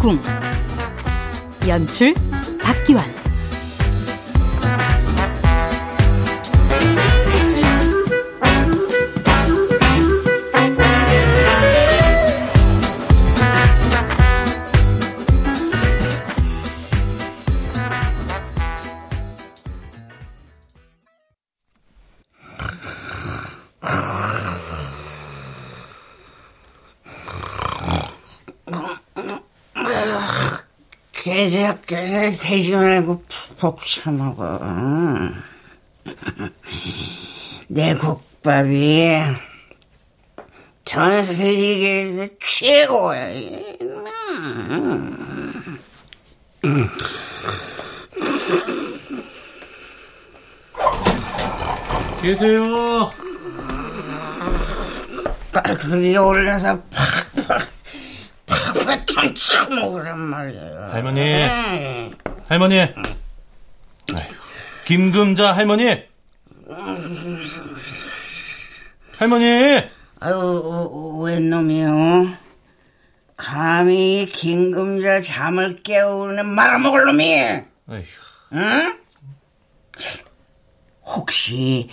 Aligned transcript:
4궁 0.00 0.18
연출 1.68 2.14
박기환. 2.62 3.19
대지 32.50 32.74
말고 32.74 33.22
푹 33.58 33.78
처먹어. 33.78 34.58
내 37.68 37.94
국밥이 37.94 39.08
전 40.84 41.22
세계에서 41.22 42.26
최고야. 42.44 43.28
계세요. 52.20 53.10
깍두기 55.52 56.16
올려서 56.16 56.82
팍팍 56.90 57.68
팍팍 58.46 59.06
천쳐 59.06 59.68
먹으란 59.68 60.18
말이에요. 60.18 60.88
할머니, 60.90 61.46
할머니. 62.50 62.80
아이고, 62.80 64.34
김금자 64.84 65.52
할머니. 65.52 66.02
할머니. 69.16 69.84
아유, 70.18 71.20
웬 71.22 71.48
놈이요? 71.48 72.34
감히 73.36 74.28
김금자 74.32 75.20
잠을 75.20 75.80
깨우는 75.84 76.44
말아먹을 76.48 77.04
놈이! 77.04 77.34
아이고, 77.86 78.08
응? 78.54 78.98
혹시 81.06 81.88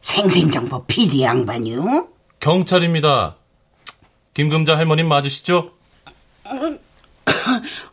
생생정보 0.00 0.86
PD 0.86 1.22
양반이요? 1.22 2.08
경찰입니다. 2.40 3.36
김금자 4.32 4.78
할머님 4.78 5.06
맞으시죠? 5.08 5.72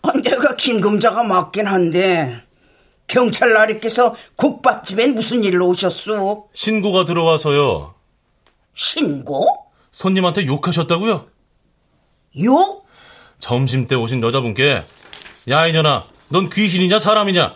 어, 0.02 0.12
내가 0.24 0.56
김금자가 0.56 1.24
맞긴 1.24 1.68
한데 1.68 2.44
경찰 3.08 3.54
나리께서 3.54 4.16
국밥집엔 4.36 5.16
무슨 5.16 5.44
일로 5.44 5.68
오셨소? 5.70 6.50
신고가 6.54 7.06
들어와서요. 7.06 7.96
신고? 8.74 9.48
손님한테 9.92 10.46
욕하셨다고요? 10.46 11.26
욕? 12.44 12.86
점심 13.40 13.88
때 13.88 13.96
오신 13.96 14.22
여자분께 14.22 14.84
야 15.50 15.67
이년아 15.67 16.06
넌 16.30 16.50
귀신이냐 16.50 17.00
사람이냐 17.00 17.56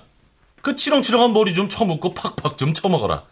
그 0.62 0.76
치렁치렁한 0.76 1.34
머리 1.34 1.54
좀 1.54 1.68
쳐묻고 1.68 2.14
팍팍 2.14 2.58
좀 2.58 2.74
쳐먹어라 2.74 3.24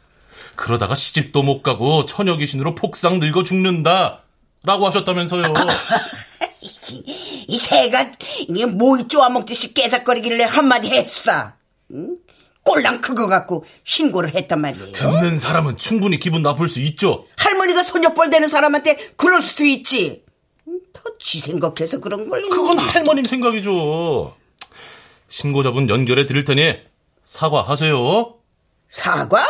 그러다가 0.55 0.95
시집도 0.95 1.43
못 1.43 1.61
가고 1.61 2.05
처녀 2.05 2.35
귀신으로 2.37 2.75
폭삭 2.75 3.19
늙어 3.19 3.43
죽는다 3.43 4.23
라고 4.63 4.85
하셨다면서요 4.87 5.53
이, 6.61 7.45
이 7.47 7.57
새가 7.57 8.11
이게 8.47 8.65
모이 8.65 9.07
쪼아먹듯이 9.07 9.73
깨작거리길래 9.73 10.43
한마디 10.43 10.89
했수다. 10.89 11.57
응? 11.91 12.17
꼴랑 12.63 13.01
그거 13.01 13.27
갖고 13.27 13.65
신고를 13.83 14.35
했단 14.35 14.59
말이에요. 14.61 14.91
듣는 14.91 15.39
사람은 15.39 15.77
충분히 15.77 16.19
기분 16.19 16.41
나쁠 16.43 16.67
수 16.67 16.79
있죠 16.81 17.25
할머니가 17.37 17.81
소녀뻘 17.83 18.29
되는 18.29 18.47
사람한테 18.47 19.13
그럴 19.15 19.41
수도 19.41 19.65
있지. 19.65 20.23
더 20.93 21.01
지 21.17 21.39
생각해서 21.39 21.99
그런 21.99 22.29
걸. 22.29 22.47
그건 22.49 22.77
할머님 22.77 23.25
생각이죠 23.25 24.35
신고자분 25.27 25.89
연결해 25.89 26.25
드릴 26.25 26.43
테니 26.43 26.75
사과하세요 27.23 28.35
사과? 28.89 29.45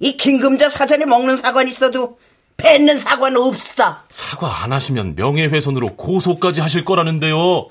이 0.00 0.16
김금자 0.16 0.68
사전에 0.70 1.04
먹는 1.06 1.36
사관 1.36 1.66
있어도 1.68 2.18
뱉는 2.62 2.98
사과는 2.98 3.40
없다. 3.40 4.04
사과 4.10 4.62
안 4.62 4.72
하시면 4.72 5.14
명예훼손으로 5.14 5.94
고소까지 5.96 6.60
하실 6.60 6.84
거라는데요 6.84 7.68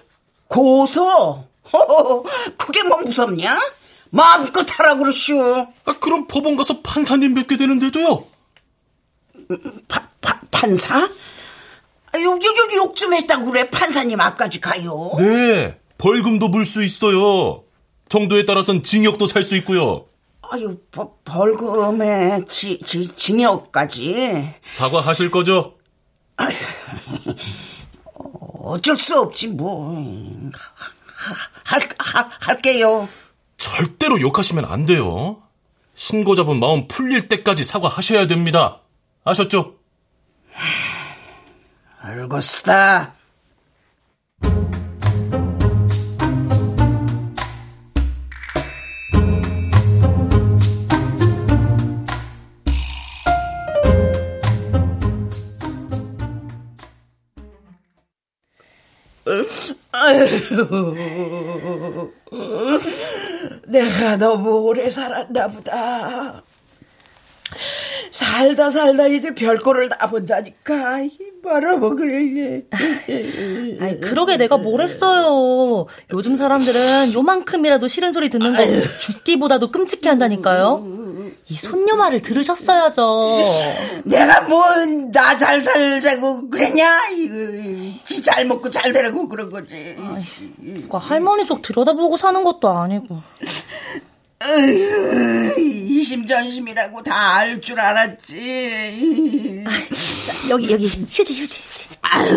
고소? 0.47 1.45
허허, 1.73 2.23
그게 2.57 2.81
뭐 2.83 2.97
무섭냐? 2.99 3.59
마음껏 4.09 4.65
하라 4.79 4.95
그러슈. 4.95 5.37
아, 5.85 5.93
그럼 5.99 6.25
법원 6.27 6.55
가서 6.55 6.81
판사님 6.81 7.33
뵙게 7.33 7.57
되는데도요 7.57 8.23
파, 9.89 10.07
파, 10.21 10.39
판사? 10.49 10.95
아, 12.13 12.19
욕, 12.21 12.41
욕, 12.43 12.57
욕, 12.57 12.73
욕좀 12.73 13.13
했다고 13.13 13.45
그래. 13.51 13.69
판사님 13.69 14.21
앞까지 14.21 14.61
가요. 14.61 15.11
네, 15.17 15.77
벌금도 15.97 16.47
물 16.47 16.65
수 16.65 16.81
있어요. 16.83 17.63
정도에 18.07 18.45
따라선 18.45 18.83
징역도 18.83 19.27
살 19.27 19.43
수 19.43 19.57
있고요. 19.57 20.05
아유, 20.49 20.77
버, 20.91 21.17
벌금에 21.25 22.43
지, 22.47 22.79
지, 22.79 23.07
징역까지. 23.07 24.53
사과하실 24.63 25.31
거죠? 25.31 25.75
어쩔 28.63 28.97
수 28.97 29.19
없지, 29.19 29.49
뭐. 29.49 30.51
할, 31.63 31.89
할, 31.97 32.29
할게요. 32.39 33.07
절대로 33.57 34.21
욕하시면 34.21 34.65
안 34.65 34.85
돼요. 34.85 35.41
신고자분 35.95 36.59
마음 36.59 36.87
풀릴 36.87 37.27
때까지 37.27 37.63
사과하셔야 37.63 38.27
됩니다. 38.27 38.81
아셨죠? 39.23 39.75
알겠다. 41.99 43.16
내가 63.67 64.17
너무 64.17 64.61
오래 64.61 64.89
살았나 64.89 65.47
보다. 65.49 66.43
살다 68.11 68.71
살다 68.71 69.07
이제 69.07 69.33
별꼴을 69.33 69.89
다 69.89 70.09
본다니까 70.09 71.01
말아먹을래. 71.47 72.63
아이, 73.81 73.99
그러게 73.99 74.37
내가 74.37 74.57
뭘 74.57 74.81
했어요. 74.81 75.87
요즘 76.13 76.37
사람들은 76.37 77.13
요만큼이라도 77.13 77.87
싫은 77.87 78.13
소리 78.13 78.29
듣는 78.29 78.53
거 78.53 78.63
죽기보다도 78.99 79.71
끔찍해 79.71 80.09
한다니까요. 80.09 80.95
이 81.49 81.55
손녀 81.55 81.95
말을 81.95 82.21
들으셨어야죠. 82.21 83.39
내가 84.03 84.41
뭐나잘 84.41 85.61
살자고 85.61 86.49
그랬냐? 86.49 87.01
지 88.03 88.21
잘 88.21 88.45
먹고 88.45 88.69
잘 88.69 88.91
되라고 88.91 89.27
그런 89.29 89.49
거지. 89.49 89.95
그러니까 90.61 90.97
할머니 90.97 91.45
속 91.45 91.61
들여다보고 91.61 92.17
사는 92.17 92.43
것도 92.43 92.67
아니고. 92.69 93.21
이심전심이라고 95.57 97.03
다 97.03 97.37
알 97.37 97.61
줄 97.61 97.79
알았지. 97.79 99.63
자, 100.25 100.49
여기 100.49 100.71
여기 100.71 100.85
휴지 100.87 101.05
휴지 101.09 101.41
휴지. 101.41 101.61
아유, 102.01 102.27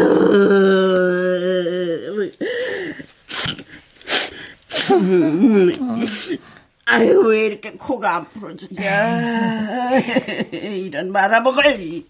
아유 6.87 7.20
왜 7.20 7.47
이렇게 7.47 7.73
코가 7.73 8.17
앞으로 8.17 8.56
주냐? 8.56 10.00
이런 10.52 11.12
말아먹을 11.12 12.05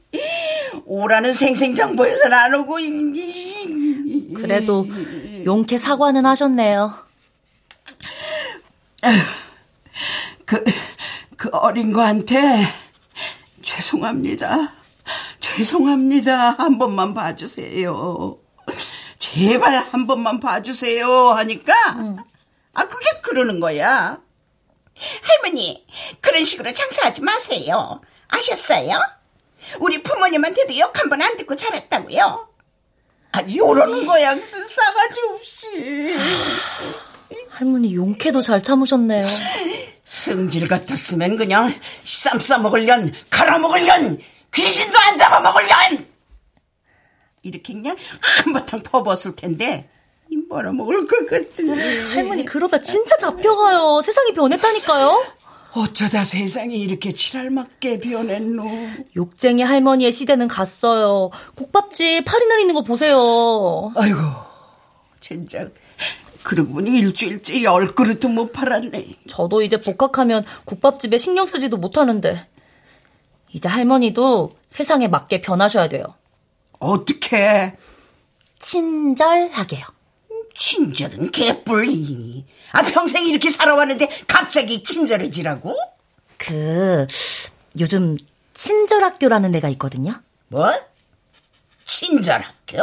오라는 0.87 1.35
생생정보에서는 1.35 2.37
안 2.37 2.55
오고. 2.55 2.77
그래도 4.37 4.87
용케 5.45 5.77
사과는 5.79 6.25
하셨네요. 6.27 6.95
그, 10.51 10.65
그 11.37 11.49
어린 11.53 11.93
거한테 11.93 12.67
죄송합니다. 13.63 14.73
죄송합니다. 15.39 16.51
한 16.51 16.79
번만 16.79 17.15
봐주세요. 17.15 18.37
제발 19.19 19.77
한 19.93 20.07
번만 20.09 20.41
봐주세요. 20.41 21.07
하니까, 21.09 21.73
아, 22.73 22.85
그게 22.89 23.21
그러는 23.23 23.61
거야. 23.61 24.19
할머니, 25.23 25.87
그런 26.21 26.45
식으로 26.45 26.73
장사하지 26.73 27.23
마세요. 27.23 28.01
아셨어요? 28.29 28.99
우리 29.79 30.03
부모님한테도 30.03 30.77
욕 30.79 30.97
한 30.99 31.09
번 31.09 31.23
안 31.23 31.37
듣고 31.37 31.55
자랐다고요? 31.55 32.49
아, 33.33 33.43
요러는 33.55 34.05
거야, 34.07 34.35
싸가지 34.35 35.21
없이. 35.33 36.17
할머니 37.51 37.95
용케도 37.95 38.43
잘 38.43 38.63
참으셨네요. 38.63 39.27
승질 40.11 40.67
같았으면 40.67 41.37
그냥 41.37 41.73
쌈 42.05 42.41
싸먹을련, 42.41 43.13
갈아먹을련, 43.31 44.19
귀신도 44.53 44.99
안 45.07 45.17
잡아먹을련! 45.17 46.05
이렇게 47.45 47.73
그냥 47.73 47.97
한바탕 48.21 48.83
퍼붓을 48.83 49.37
텐데, 49.37 49.89
이 50.29 50.37
말아먹을 50.49 51.07
것 51.07 51.29
같은데. 51.29 52.03
할머니 52.13 52.45
그러다 52.45 52.81
진짜 52.81 53.17
잡혀가요. 53.19 54.03
세상이 54.05 54.35
변했다니까요. 54.35 55.25
어쩌다 55.75 56.25
세상이 56.25 56.81
이렇게 56.81 57.13
지랄맞게 57.13 58.01
변했노. 58.01 58.65
욕쟁이 59.15 59.63
할머니의 59.63 60.11
시대는 60.11 60.49
갔어요. 60.49 61.31
국밥집 61.55 62.25
파리날 62.25 62.59
있는 62.59 62.75
거 62.75 62.83
보세요. 62.83 63.93
아이고, 63.95 64.19
진짜. 65.21 65.69
그러고 66.43 66.75
보니 66.75 66.99
일주일째 66.99 67.63
열 67.63 67.95
그릇도 67.95 68.29
못 68.29 68.53
팔았네. 68.53 69.17
저도 69.29 69.63
이제 69.63 69.79
복학하면 69.79 70.45
국밥집에 70.65 71.19
신경 71.19 71.47
쓰지도 71.47 71.77
못하는데. 71.77 72.47
이제 73.53 73.69
할머니도 73.69 74.53
세상에 74.69 75.09
맞게 75.09 75.41
변하셔야 75.41 75.89
돼요. 75.89 76.15
어떻게? 76.79 77.77
친절하게요. 78.59 79.85
친절은 80.55 81.31
개뿔이. 81.31 82.45
아, 82.73 82.83
평생 82.83 83.27
이렇게 83.27 83.51
살아왔는데 83.51 84.09
갑자기 84.27 84.83
친절해지라고? 84.83 85.75
그, 86.37 87.07
요즘 87.79 88.17
친절학교라는 88.55 89.53
데가 89.53 89.69
있거든요. 89.71 90.21
뭐? 90.49 90.67
친절학교? 91.85 92.79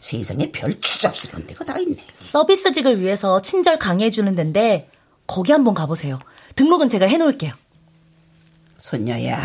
세상에 0.00 0.50
별 0.52 0.78
추잡스러운 0.80 1.46
데가 1.46 1.64
다 1.64 1.78
있네. 1.78 1.96
서비스직을 2.20 3.00
위해서 3.00 3.40
친절 3.42 3.78
강의해주는 3.78 4.34
데인데, 4.34 4.90
거기 5.26 5.52
한번 5.52 5.74
가보세요. 5.74 6.18
등록은 6.54 6.88
제가 6.88 7.06
해놓을게요. 7.06 7.52
손녀야, 8.78 9.42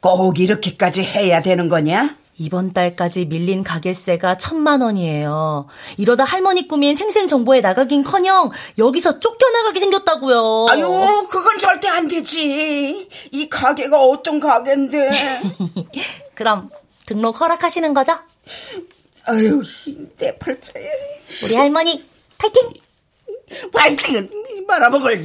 꼭 0.00 0.38
이렇게까지 0.38 1.02
해야 1.02 1.40
되는 1.40 1.68
거냐? 1.68 2.16
이번 2.38 2.74
달까지 2.74 3.24
밀린 3.24 3.64
가게세가 3.64 4.36
천만 4.36 4.82
원이에요. 4.82 5.68
이러다 5.96 6.24
할머니 6.24 6.68
꾸민 6.68 6.94
생생정보에 6.94 7.62
나가긴커녕 7.62 8.50
여기서 8.76 9.20
쫓겨나가게 9.20 9.80
생겼다고요. 9.80 10.66
아유, 10.68 10.86
그건 11.30 11.58
절대 11.58 11.88
안 11.88 12.08
되지. 12.08 13.08
이 13.32 13.48
가게가 13.48 13.98
어떤 13.98 14.38
가게인데. 14.38 15.10
그럼 16.34 16.68
등록 17.06 17.40
허락하시는 17.40 17.94
거죠? 17.94 18.12
아유, 19.24 19.62
내 20.18 20.36
팔자야. 20.36 20.84
우리 21.44 21.54
할머니 21.54 22.04
파이팅! 22.36 22.72
파이팅은 23.72 24.30
말아먹을. 24.66 25.22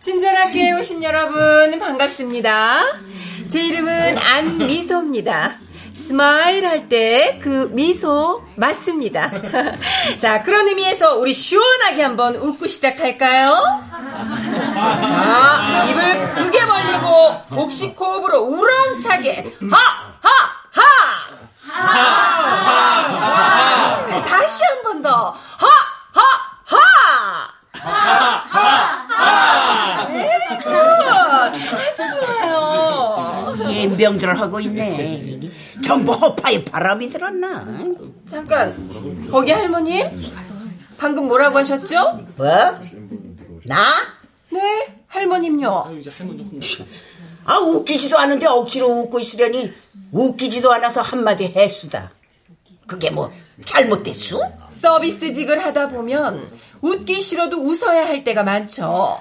친절학교에 0.00 0.72
오신 0.72 1.02
여러분 1.02 1.78
반갑습니다. 1.78 2.82
제 3.48 3.66
이름은 3.66 4.18
안미소입니다. 4.18 5.54
smile 5.94 6.66
할 6.66 6.88
때 6.88 7.38
그 7.42 7.68
미소 7.72 8.42
맞습니다. 8.56 9.30
자, 10.20 10.42
그런 10.42 10.66
의미에서 10.68 11.16
우리 11.16 11.32
시원하게 11.32 12.02
한번 12.02 12.36
웃고 12.36 12.66
시작할까요? 12.66 13.80
자, 14.74 15.86
입을 15.88 16.24
크게 16.26 16.66
벌리고 16.66 17.40
복식 17.62 17.94
호흡으로 17.94 18.42
우렁차게 18.42 19.54
하! 19.70 19.76
하! 20.20 20.28
하! 20.72 20.82
하! 24.10 24.22
다시 24.24 24.62
한 24.64 24.82
번 24.82 25.00
더. 25.02 25.36
하! 25.58 25.66
하! 26.12 26.22
하! 26.64 26.76
베리굿! 30.08 30.66
아 30.74 31.52
연병들을 33.84 34.40
하고 34.40 34.60
있네. 34.60 35.40
전부 35.82 36.12
허파에 36.12 36.64
바람이 36.64 37.08
들었나? 37.08 37.66
잠깐, 38.26 39.28
거기 39.30 39.52
할머니? 39.52 40.02
방금 40.96 41.26
뭐라고 41.28 41.58
하셨죠? 41.58 42.26
뭐? 42.36 42.46
나? 43.66 43.84
네, 44.50 44.96
할머님요. 45.08 46.00
아, 47.44 47.58
웃기지도 47.58 48.18
않은데 48.18 48.46
억지로 48.46 48.88
웃고 48.88 49.18
있으려니 49.20 49.72
웃기지도 50.12 50.72
않아서 50.72 51.00
한마디 51.00 51.44
했수다. 51.44 52.10
그게 52.86 53.10
뭐 53.10 53.32
잘못됐수? 53.64 54.40
서비스직을 54.70 55.64
하다 55.64 55.88
보면 55.88 56.46
웃기 56.80 57.20
싫어도 57.20 57.58
웃어야 57.58 58.06
할 58.06 58.24
때가 58.24 58.42
많죠. 58.42 59.20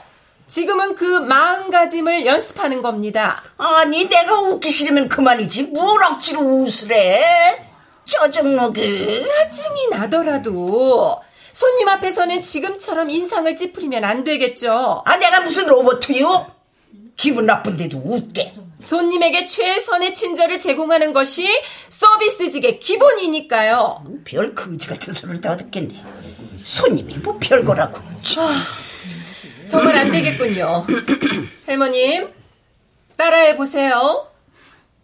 지금은 0.54 0.94
그 0.94 1.04
마음가짐을 1.04 2.28
연습하는 2.28 2.84
겁니다. 2.84 3.42
아니, 3.58 4.08
내가 4.08 4.40
웃기 4.40 4.70
싫으면 4.70 5.10
그만이지. 5.10 5.64
뭘 5.64 6.04
억지로 6.04 6.42
웃으래? 6.42 7.72
짜증나게. 8.06 9.24
짜증이 9.24 9.88
나더라도 9.90 11.20
손님 11.52 11.90
앞에서는 11.90 12.44
지금처럼 12.44 13.10
인상을 13.10 13.58
찌푸리면 13.58 14.04
안 14.04 14.24
되겠죠. 14.24 15.02
아, 15.06 15.18
내가 15.18 15.40
무슨 15.40 15.66
로봇이요? 15.66 16.52
기분 17.18 17.48
나쁜데도 17.48 18.04
웃게. 18.06 18.54
손님에게 18.80 19.48
최선의 19.48 20.14
친절을 20.14 20.60
제공하는 20.60 21.14
것이 21.14 21.48
서비스직의 21.90 22.80
기본이니까요. 22.80 24.06
별 24.24 24.54
거지 24.54 24.88
같은 24.88 25.14
소리를 25.14 25.42
다 25.42 25.58
듣겠네. 25.58 25.96
손님이 26.64 27.18
뭐 27.18 27.40
별거라고. 27.40 27.98
정말 29.74 29.98
안 29.98 30.12
되겠군요. 30.12 30.86
할머님, 31.66 32.32
따라해 33.18 33.56
보세요. 33.58 34.30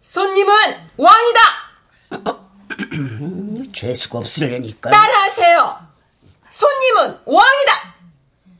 손님은 0.00 0.76
왕이다! 0.96 1.40
죄수가 3.74 4.18
없으려니까. 4.18 4.90
따라하세요. 4.90 5.88
손님은 6.50 7.18
왕이다! 7.24 7.94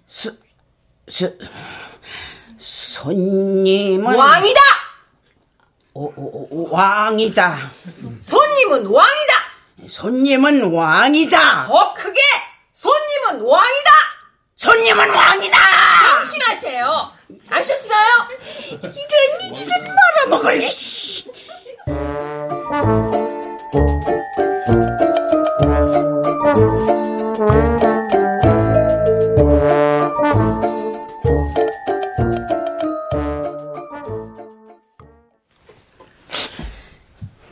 수, 0.08 0.36
수, 1.08 1.38
손님은. 2.58 4.12
왕이다! 4.12 4.60
오, 5.94 6.06
오, 6.16 6.48
오, 6.50 6.70
왕이다. 6.70 7.70
손님은 8.20 8.86
왕이다! 8.86 9.34
손님은 9.86 10.72
왕이다. 10.72 11.66
더 11.68 11.94
크게! 11.94 12.20
손님은 12.72 13.42
왕이다! 13.42 13.90
손님은 14.60 15.08
왕이다! 15.08 15.58
조심하세요. 16.18 17.12
아셨어요? 17.50 18.28
이런, 18.82 19.56
이런 19.56 19.96
말아먹을. 20.28 20.60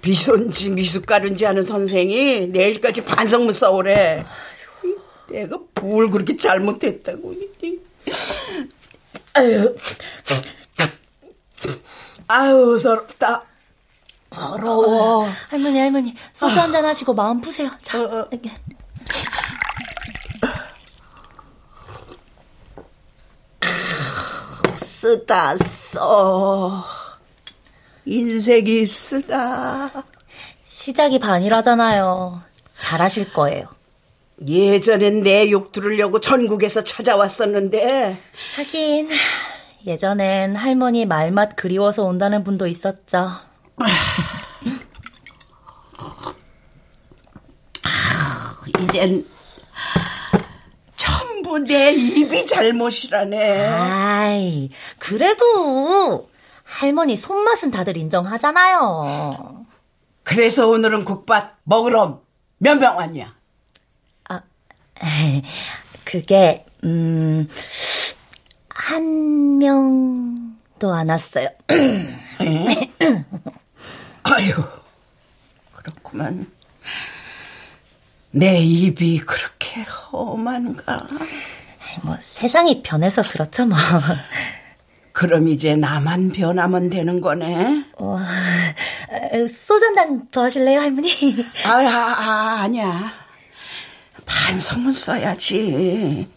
미소인지 0.03 0.71
미숫가루인지 0.71 1.47
하는 1.47 1.63
선생이 1.63 2.49
내일까지 2.49 3.03
반성문 3.05 3.55
써오래. 3.55 4.25
뭘 5.89 6.11
그렇게 6.11 6.37
잘못했다고. 6.37 7.35
아유, 9.35 9.77
아유, 12.27 12.79
서럽다. 12.79 13.45
서러워. 14.31 15.27
할머니, 15.49 15.79
할머니, 15.79 16.15
소주 16.35 16.61
한잔 16.61 16.85
하시고 16.85 17.15
마음 17.15 17.41
푸세요. 17.41 17.71
자, 17.81 18.01
어, 18.03 18.21
어. 18.21 18.29
이렇게. 18.31 18.53
쓰다, 24.77 25.57
써. 25.57 26.85
인생이 28.05 28.87
쓰다. 28.87 29.91
시작이 30.67 31.19
반이라잖아요. 31.19 32.43
잘하실 32.81 33.33
거예요. 33.33 33.78
예전엔 34.47 35.23
내 35.23 35.51
욕 35.51 35.73
들으려고 35.73 36.21
전국에서 36.21 36.85
찾아왔었는데, 36.85 38.17
하긴, 38.57 39.09
예전엔 39.87 40.55
할머니 40.57 41.07
말맛 41.07 41.57
그리워서 41.57 42.05
온다는 42.05 42.45
분도 42.45 42.67
있었죠. 42.67 43.31
이젠 48.81 49.27
전부 50.97 51.59
내 51.61 51.93
입이 51.93 52.47
잘못이라네. 52.47 53.67
아이, 53.67 54.69
그래도 54.99 56.29
할머니 56.65 57.17
손맛은 57.17 57.71
다들 57.71 57.97
인정하잖아요. 57.97 59.67
그래서 60.23 60.69
오늘은 60.69 61.05
국밥 61.05 61.59
먹으러 61.65 62.21
몇명 62.59 62.97
왔냐? 62.99 63.38
아, 65.01 65.07
그게, 66.05 66.65
음, 66.85 67.49
한 68.71 69.59
명도 69.59 70.93
안 70.95 71.09
왔어요. 71.09 71.49
아유, 74.23 74.53
그렇구만. 75.73 76.51
내 78.31 78.59
입이 78.61 79.21
그렇게 79.21 79.83
험한가? 79.83 80.97
뭐, 82.03 82.17
세상이 82.21 82.83
변해서 82.83 83.23
그렇죠, 83.23 83.67
뭐. 83.67 83.77
그럼 85.13 85.49
이제 85.49 85.75
나만 85.75 86.31
변하면 86.31 86.91
되는 86.91 87.21
거네? 87.21 87.85
와, 87.97 88.25
소주 89.53 89.85
한 89.87 89.95
잔 89.97 90.29
더 90.31 90.43
하실래요, 90.45 90.81
할머니? 90.81 91.11
아, 91.67 91.71
아, 91.73 91.81
아, 92.19 92.61
아니야. 92.63 93.13
반성문 94.29 94.93
써야지. 94.93 96.29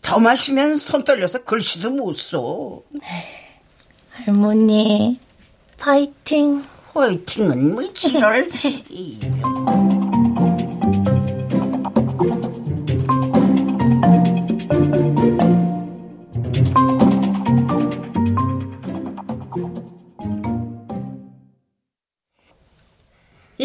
더 0.00 0.18
마시면 0.18 0.78
손 0.78 1.04
떨려서 1.04 1.44
글씨도 1.44 1.90
못 1.90 2.16
써. 2.16 2.80
할머니, 4.10 5.18
파이팅. 5.78 6.64
화이팅은 6.94 7.74
뭐 7.74 7.92
지랄. 7.92 8.48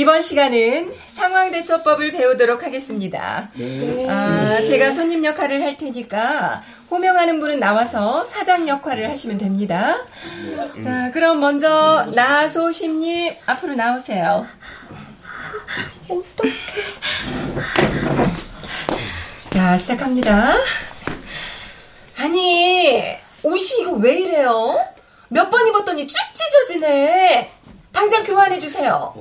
이번 0.08 0.22
시간은 0.22 0.94
상황 1.06 1.52
대처법을 1.52 2.14
배우도록 2.14 2.64
하겠습니다. 2.64 3.50
아, 4.08 4.64
제가 4.66 4.90
손님 4.92 5.26
역할을 5.26 5.62
할 5.62 5.76
테니까 5.76 6.64
호명하는 6.90 7.42
분은 7.42 7.60
나와서 7.60 8.24
사장 8.24 8.70
역할을 8.70 9.10
하시면 9.10 9.38
됩니다. 9.38 9.98
자, 10.82 11.12
그럼 11.12 11.42
먼저 11.42 12.08
나소심님 12.16 13.36
앞으로 13.48 13.76
나오세요. 13.76 14.48
어떡해. 16.08 16.54
자, 19.50 19.76
시작합니다. 19.76 20.54
아니, 22.18 23.04
옷이 23.44 23.82
이거 23.82 23.92
왜 23.92 24.20
이래요? 24.22 24.74
몇 25.28 25.50
번 25.50 25.68
입었더니 25.68 26.08
쭉 26.08 26.18
찢어지네. 26.34 27.52
당장 27.92 28.24
교환해 28.24 28.58
주세요. 28.58 29.14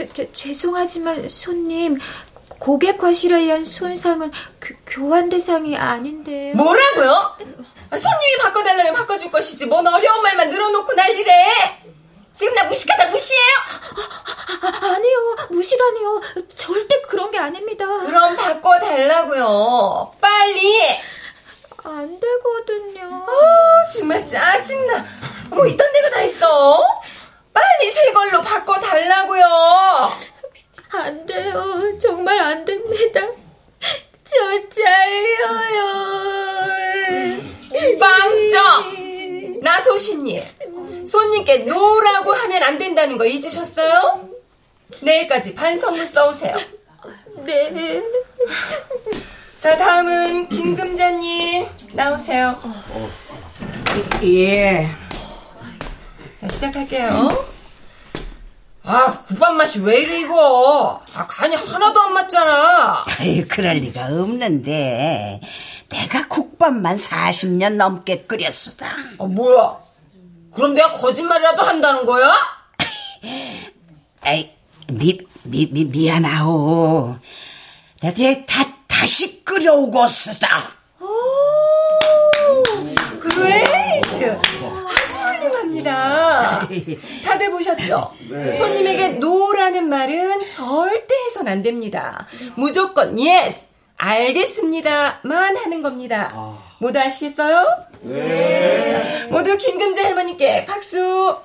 죄, 0.00 0.08
죄, 0.08 0.32
죄송하지만 0.32 1.28
손님 1.28 1.98
고객 2.58 2.98
과실에 2.98 3.36
의한 3.36 3.64
손상은 3.64 4.30
그, 4.58 4.74
교환 4.86 5.28
대상이 5.28 5.76
아닌데요. 5.76 6.54
뭐라고요? 6.56 7.36
아, 7.90 7.96
손님이 7.96 8.36
바꿔달라면 8.42 8.94
바꿔줄 8.94 9.30
것이지 9.30 9.66
뭔 9.66 9.86
어려운 9.86 10.22
말만 10.22 10.48
늘어놓고 10.50 10.92
난리래. 10.92 11.80
지금 12.34 12.54
나 12.54 12.64
무식하다 12.64 13.10
무시해요? 13.10 13.52
아, 14.62 14.86
아니요 14.94 15.36
무시라니요 15.50 16.20
절대 16.56 17.00
그런 17.02 17.30
게 17.30 17.38
아닙니다. 17.38 17.84
그럼 17.84 18.36
바꿔달라고요. 18.36 20.12
빨리. 20.20 20.98
안 21.82 22.20
되거든요. 22.20 23.24
아 23.26 23.86
정말 23.92 24.26
짜증나. 24.26 25.04
뭐 25.50 25.66
이딴 25.66 25.92
데가 25.92 26.10
다 26.10 26.22
있어? 26.22 26.99
빨리 27.52 27.90
새 27.90 28.12
걸로 28.12 28.40
바꿔 28.40 28.78
달라고요. 28.78 29.44
안 30.92 31.26
돼요. 31.26 31.98
정말 31.98 32.38
안 32.40 32.64
됩니다. 32.64 33.20
저 34.24 34.68
잘려요. 34.68 35.80
빵점! 37.98 39.60
나소신님, 39.60 40.42
손님께 41.06 41.58
노라고 41.58 42.32
하면 42.32 42.62
안 42.62 42.78
된다는 42.78 43.18
거 43.18 43.26
잊으셨어요? 43.26 44.28
내일까지 45.02 45.54
반성문 45.54 46.06
써오세요. 46.06 46.56
네. 47.44 48.02
자, 49.60 49.76
다음은 49.76 50.48
김금자님, 50.48 51.66
나오세요. 51.92 52.58
예. 54.24 54.88
자, 56.40 56.48
시작할게요. 56.48 57.28
아, 58.82 59.12
국밥 59.26 59.54
맛이 59.56 59.78
왜 59.80 60.00
이래, 60.00 60.20
이거? 60.20 61.02
아, 61.12 61.26
간이 61.26 61.54
하나도 61.54 62.00
안 62.00 62.14
맞잖아. 62.14 63.04
아유, 63.18 63.44
그럴 63.46 63.76
리가 63.76 64.06
없는데. 64.06 65.40
내가 65.90 66.26
국밥만 66.28 66.96
40년 66.96 67.74
넘게 67.74 68.22
끓였수다. 68.22 68.86
아, 69.18 69.24
뭐야? 69.24 69.80
그럼 70.54 70.72
내가 70.72 70.92
거짓말이라도 70.92 71.62
한다는 71.62 72.06
거야? 72.06 72.32
에이, 74.24 74.50
미, 74.88 75.20
미, 75.42 75.68
미, 75.70 75.84
미안하오. 75.84 77.18
내가 78.00 78.46
다, 78.46 78.64
다시 78.88 79.44
끓여오겠수다. 79.44 80.72
Great! 83.20 84.40
아주 84.88 85.20
훌륭합니다. 85.80 86.68
다들 87.24 87.50
보셨죠? 87.50 88.12
손님에게 88.56 89.08
no라는 89.08 89.88
말은 89.88 90.48
절대 90.48 91.14
해선 91.26 91.48
안 91.48 91.62
됩니다. 91.62 92.26
무조건 92.54 93.18
yes, 93.18 93.66
알겠습니다만 93.96 95.56
하는 95.56 95.82
겁니다. 95.82 96.58
모두 96.78 96.98
아시겠어요? 96.98 97.66
네. 98.02 99.26
모두 99.30 99.56
김금자 99.56 100.04
할머니께 100.04 100.64
박수. 100.64 101.36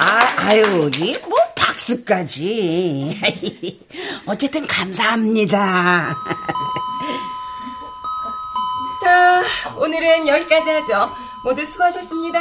아, 0.00 0.46
아유, 0.46 0.90
이뭐 0.96 1.38
박수까지. 1.54 3.20
어쨌든 4.26 4.66
감사합니다. 4.66 6.16
자, 9.04 9.42
오늘은 9.76 10.26
여기까지 10.26 10.70
하죠. 10.70 11.10
모두 11.42 11.64
수고하셨습니다. 11.64 12.38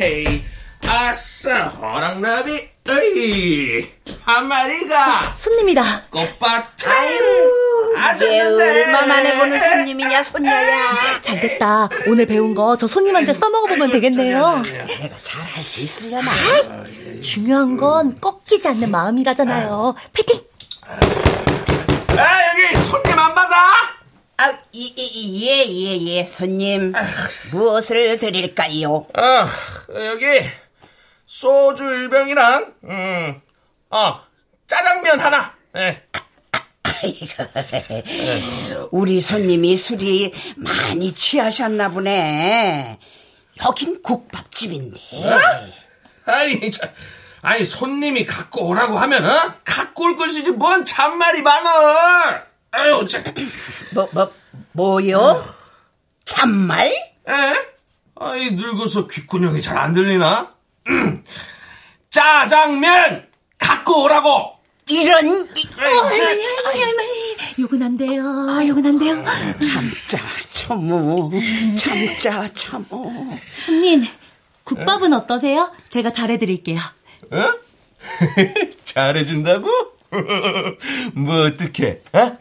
에이, 0.00 0.42
아싸, 0.88 1.68
호랑나비, 1.68 2.68
에이, 2.88 3.88
한 4.24 4.48
마리가 4.48 5.34
손님이다. 5.36 6.06
꽃밭 6.10 6.76
이게 8.16 8.44
좋네. 8.44 8.84
얼마 8.84 9.06
만에 9.06 9.38
보는 9.38 9.58
손님이냐, 9.58 10.22
손녀야. 10.22 11.20
잘 11.20 11.40
됐다. 11.40 11.88
오늘 12.06 12.26
배운 12.26 12.54
거 12.54 12.76
저 12.76 12.86
손님한테 12.88 13.34
써먹어보면 13.34 13.90
되겠네요. 13.92 14.62
내가 14.62 15.16
잘할 15.22 15.62
수 15.62 15.80
있으려나? 15.80 16.30
중요한 17.22 17.76
건 17.76 18.18
꺾이지 18.20 18.68
않는 18.68 18.90
마음이라잖아요. 18.90 19.94
패팅! 20.12 20.40
아, 20.86 22.40
여기 22.48 22.74
손님 22.80 23.18
안 23.18 23.34
받아? 23.34 23.56
아, 24.38 24.52
이, 24.72 24.92
이, 24.96 25.46
예, 25.46 25.64
예, 25.68 26.00
예, 26.18 26.24
손님. 26.26 26.92
무엇을 27.52 28.18
드릴까요? 28.18 28.92
어, 29.16 29.48
여기 29.94 30.26
소주 31.26 31.84
일병이랑, 31.84 32.74
음, 32.84 33.40
어, 33.90 34.20
짜장면 34.66 35.20
하나. 35.20 35.54
예. 35.76 36.02
아이고, 37.02 38.88
우리 38.92 39.20
손님이 39.20 39.76
술이 39.76 40.32
많이 40.56 41.12
취하셨나 41.12 41.90
보네. 41.90 42.98
여긴 43.64 44.02
국밥집인데. 44.02 45.00
아이, 46.26 46.70
참. 46.70 46.90
아니, 47.42 47.64
손님이 47.64 48.24
갖고 48.24 48.68
오라고 48.68 48.98
하면, 48.98 49.26
어? 49.26 49.54
갖고 49.64 50.04
올 50.04 50.16
것이지, 50.16 50.52
뭔 50.52 50.84
잔말이 50.84 51.42
많어! 51.42 51.70
아유, 52.70 53.04
자, 53.10 53.22
뭐, 53.92 54.08
뭐, 54.12 54.32
뭐요? 54.72 55.44
참말? 56.24 56.86
에? 56.86 57.32
아이, 58.14 58.50
늙어서 58.52 59.08
귓구녕이 59.08 59.60
잘 59.60 59.76
안 59.76 59.92
들리나? 59.92 60.54
음. 60.88 61.24
짜장면 62.10 63.28
갖고 63.58 64.04
오라고! 64.04 64.58
이런, 64.92 65.48
할머니, 65.76 66.18
할머니, 66.18 66.80
할머니. 66.82 67.36
욕은 67.58 67.82
안 67.82 67.96
돼요. 67.96 68.22
욕은 68.68 68.86
안 68.86 68.98
돼요. 68.98 69.24
참자, 69.60 70.18
참어. 70.52 71.30
참자, 71.76 72.52
참어. 72.52 72.86
손님, 73.64 74.04
국밥은 74.64 75.12
어떠세요? 75.12 75.72
제가 75.88 76.12
잘해드릴게요. 76.12 76.78
어? 77.30 77.52
잘해준다고? 78.84 79.68
뭐, 81.14 81.46
어떻게, 81.46 82.02
어? 82.12 82.36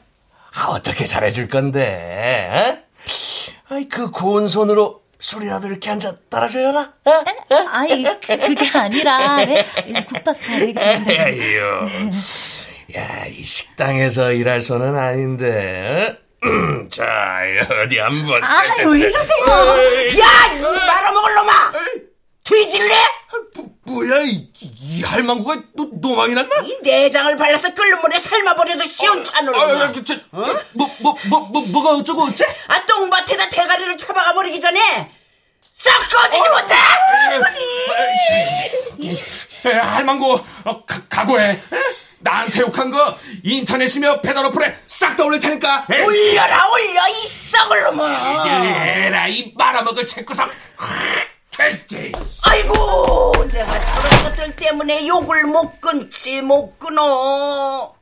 아, 0.54 0.68
어떻게 0.70 1.06
잘해줄 1.06 1.48
건데, 1.48 2.50
어? 2.52 3.74
아이, 3.74 3.88
그 3.88 4.12
고운 4.12 4.50
손으로 4.50 5.01
술이라도 5.22 5.68
이렇게 5.68 5.90
한 5.90 6.00
잔 6.00 6.18
따라줘야나? 6.30 6.94
어? 7.06 7.12
어? 7.12 7.56
아이, 7.72 8.04
그, 8.04 8.38
그게 8.38 8.78
아니라, 8.78 9.46
네, 9.46 9.66
국밥. 10.08 10.36
에휴. 10.50 11.62
야, 12.98 13.26
이 13.28 13.44
식당에서 13.44 14.32
일할 14.32 14.62
손은 14.62 14.98
아닌데. 14.98 16.18
어? 16.44 16.90
자, 16.90 17.06
어디 17.86 18.00
한번. 18.00 18.44
아, 18.44 18.62
왜 18.80 19.00
이러세요? 19.00 19.46
야, 20.20 20.54
이 20.58 20.62
말아먹을 20.62 21.36
놈아! 21.36 21.72
뒤질래? 22.52 22.96
뭐, 23.56 23.66
뭐야, 23.84 24.22
이, 24.24 24.50
이 24.62 25.04
할망구가 25.04 25.56
또 25.78 25.90
노망이 25.94 26.34
났나? 26.34 26.50
이 26.66 26.78
내장을 26.84 27.36
발라서 27.38 27.74
끓는 27.74 28.02
물에 28.02 28.20
삶아버려도 28.20 28.84
시원찮을 28.86 29.56
아, 29.56 29.66
놈아. 29.68 29.84
아, 29.84 29.92
저, 29.94 30.04
저, 30.04 30.16
뭐, 30.74 30.90
뭐, 31.00 31.16
뭐, 31.30 31.40
뭐, 31.40 31.62
뭐가 31.62 31.92
어쩌고 31.92 32.24
어째? 32.24 32.46
아, 32.68 32.86
똥밭에다 32.86 33.50
대가리를 33.50 33.98
쳐박아 33.98 34.34
버리기 34.34 34.60
전에 34.60 35.12
싹 35.74 35.92
꺼지지 36.10 36.50
못해! 36.50 36.76
에, 39.66 39.72
할망구, 39.74 40.44
어, 40.66 40.86
가, 40.86 41.02
각오해. 41.08 41.52
에? 41.52 41.62
나한테 42.20 42.60
욕한 42.62 42.92
거 42.92 43.18
인터넷이며 43.44 44.22
배달 44.22 44.46
어플에 44.46 44.78
싹 44.88 45.16
다 45.18 45.24
올릴 45.24 45.40
테니까. 45.40 45.88
에? 45.92 46.04
올려라, 46.04 46.68
올려, 46.70 47.08
이 47.10 47.26
썩을 47.28 47.84
놈아! 47.84 48.86
에라, 48.86 49.28
이 49.28 49.54
말아먹을 49.58 50.06
책구석. 50.06 50.50
됐지. 51.58 52.12
아이고, 52.44 53.34
내가 53.52 53.80
저런 53.80 54.24
것들 54.24 54.56
때문에 54.56 55.08
욕을 55.08 55.44
못 55.44 55.82
끊지, 55.82 56.42
못 56.42 56.80
끊어. 56.80 57.94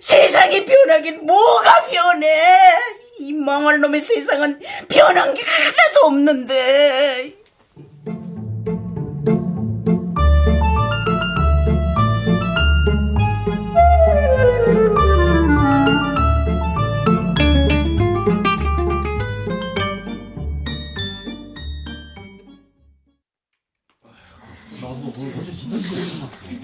세상이 0.00 0.64
변하긴 0.64 1.26
뭐가 1.26 1.86
변해? 1.86 2.78
이 3.18 3.32
망할 3.32 3.80
놈의 3.80 4.00
세상은 4.02 4.60
변한 4.88 5.34
게 5.34 5.42
하나도 5.44 6.06
없는데. 6.06 7.39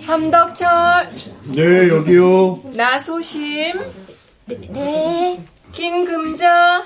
함덕철, 0.06 1.10
네, 1.46 1.88
여기요. 1.88 2.62
나소심, 2.74 3.72
네, 4.46 5.44
김금자, 5.72 6.84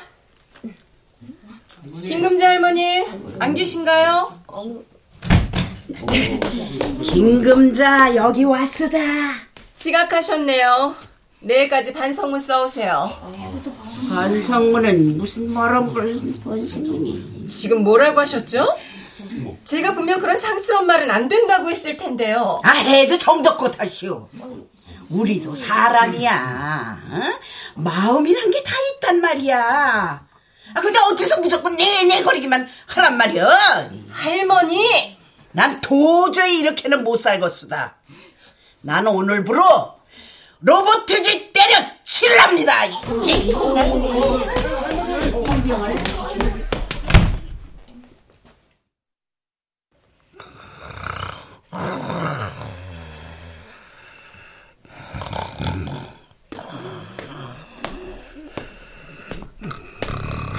김금자 2.06 2.48
할머니 2.48 3.04
안 3.38 3.52
계신가요? 3.54 4.40
김금자, 7.02 8.16
여기 8.16 8.44
왔으다. 8.44 8.98
지각하셨네요. 9.76 10.94
내일까지 11.40 11.92
반성문 11.92 12.40
써오세요. 12.40 13.10
반성문은 14.08 15.18
무슨 15.18 15.52
말을 15.52 15.86
지금 17.46 17.84
뭐라고 17.84 18.20
하셨죠? 18.20 18.66
제가 19.64 19.94
분명 19.94 20.20
그런 20.20 20.36
상스러운 20.38 20.86
말은 20.86 21.10
안 21.10 21.28
된다고 21.28 21.70
했을 21.70 21.96
텐데요. 21.96 22.60
아 22.64 22.70
해도 22.72 23.18
정덕고 23.18 23.70
하시오. 23.78 24.28
우리도 25.10 25.54
사람이야. 25.54 26.98
어? 27.10 27.20
마음이란 27.74 28.50
게 28.50 28.62
다 28.62 28.74
있단 28.96 29.20
말이야. 29.20 30.26
아 30.74 30.80
근데 30.80 30.98
어디서 31.10 31.40
무조건 31.40 31.74
내내거리기만 31.76 32.68
하란 32.86 33.16
말이야. 33.16 33.90
할머니! 34.10 35.18
난 35.52 35.80
도저히 35.80 36.58
이렇게는 36.58 37.02
못 37.02 37.16
살겠수다. 37.16 37.96
난 38.82 39.06
오늘부로 39.08 39.94
로보트지 40.60 41.52
때려 41.52 41.78
칠랍니다. 42.04 42.84
이- 42.86 43.52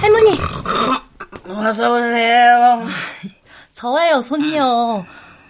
할머니, 0.00 0.38
어서 1.62 1.92
오세요. 1.94 2.86
저예요, 3.70 4.20
손녀. 4.22 5.04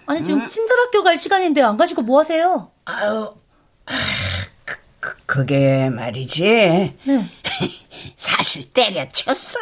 아니, 0.05 0.23
지금 0.23 0.43
친절학교 0.45 1.03
갈 1.03 1.17
시간인데 1.17 1.61
안 1.61 1.75
가시고 1.75 2.03
뭐 2.03 2.19
하세요? 2.19 2.69
아유, 2.85 3.33
아, 3.87 3.93
그, 4.63 4.75
그, 4.99 5.15
그게 5.25 5.89
말이지. 5.89 6.43
네. 7.03 7.29
사실 8.15 8.71
때려쳤어. 8.71 9.59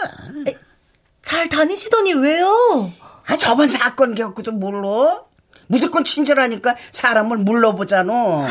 잘 1.22 1.48
다니시더니 1.48 2.14
왜요? 2.14 2.92
아, 3.26 3.38
저번 3.38 3.68
사건 3.70 4.14
겪고도 4.14 4.52
몰라? 4.52 5.22
무조건 5.68 6.04
친절하니까 6.04 6.76
사람을 6.92 7.38
물러보잖아. 7.38 8.48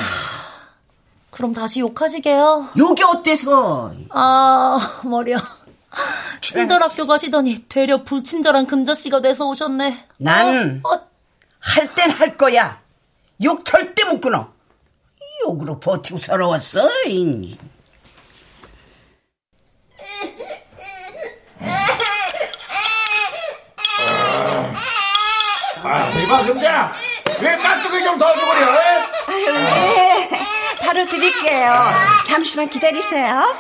그럼 1.31 1.53
다시 1.53 1.81
욕하시게요. 1.81 2.71
요게 2.79 3.05
어때서? 3.05 3.93
아, 4.11 5.01
머리야. 5.05 5.37
친절학교 6.41 7.07
가시더니 7.07 7.67
되려 7.69 8.03
불친절한 8.05 8.67
금자씨가 8.67 9.21
돼서 9.23 9.47
오셨네. 9.47 10.07
난 10.19 10.81
어, 10.85 10.93
어, 10.93 11.01
할땐할 11.61 12.37
거야. 12.37 12.81
욕 13.43 13.65
절대 13.65 14.05
못 14.05 14.21
끊어. 14.21 14.53
욕으로 15.47 15.81
버티고 15.81 16.21
살아왔어. 16.21 16.81
이. 17.09 17.57
아, 25.83 26.09
이봐, 26.11 26.45
금자! 26.45 26.93
왜 27.41 27.57
깍두기 27.57 28.05
좀 28.05 28.19
더 28.19 28.35
주거려? 28.37 28.67
아유, 29.29 29.53
네. 29.55 30.31
바로 30.81 31.07
드릴게요. 31.07 31.73
잠시만 32.27 32.69
기다리세요. 32.69 33.55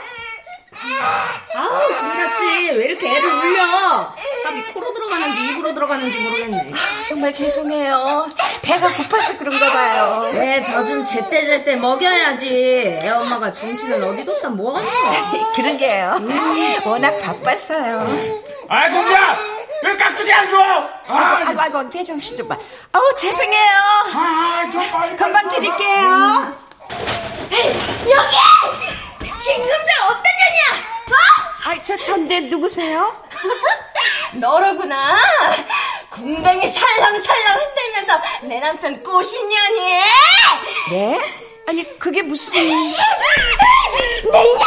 아우, 1.55 1.89
금자씨, 1.89 2.71
왜 2.73 2.85
이렇게 2.87 3.09
애를 3.17 3.29
울려? 3.33 4.15
밥이 4.45 4.63
코로 4.73 4.95
들어가는지 4.95 5.49
입으로 5.49 5.75
들어가는지 5.75 6.19
모르겠네. 6.19 6.73
정말 7.09 7.35
죄송해요. 7.35 8.27
배가 8.63 8.89
고파서 8.95 9.37
그런가 9.37 9.71
봐요. 9.73 10.31
왜 10.33 10.61
젖은 10.63 11.05
제때 11.05 11.45
제때 11.45 11.77
먹여야지. 11.77 12.99
애 13.03 13.09
엄마가 13.11 13.53
정신을 13.53 14.03
어디 14.05 14.25
뒀다 14.25 14.49
뭐하노? 14.51 14.89
그러게요. 15.55 16.21
워낙 16.85 17.19
바빴어요. 17.21 18.41
아, 18.69 18.89
금자! 18.89 19.39
왜 19.83 19.97
깍두기 19.97 20.33
안 20.33 20.49
줘? 20.49 20.59
아, 21.09 21.43
아이고, 21.47 21.61
아이고, 21.61 21.91
대정씨 21.91 22.37
좀 22.37 22.49
봐. 22.49 22.57
아우, 22.93 23.15
죄송해요. 23.17 23.71
아, 24.15 24.69
좀 24.71 24.91
빨리. 24.91 25.17
금방 25.17 25.49
드릴게요. 25.49 26.55
여기! 27.51 29.10
김금자 29.43 30.07
어떤 30.07 30.23
년이야? 30.23 30.91
어? 31.11 31.15
아, 31.71 31.83
저, 31.85 31.97
전데 31.99 32.41
누구세요? 32.41 33.15
너로구나. 34.35 35.19
궁뎅이 36.11 36.69
살랑살랑 36.69 37.59
흔들면서 37.61 38.21
내 38.43 38.61
남편 38.61 39.03
꼬신년이. 39.03 39.81
네? 40.91 41.21
아니, 41.69 41.99
그게 41.99 42.23
무슨. 42.23 42.53
내 42.55 42.61
인연! 44.45 44.67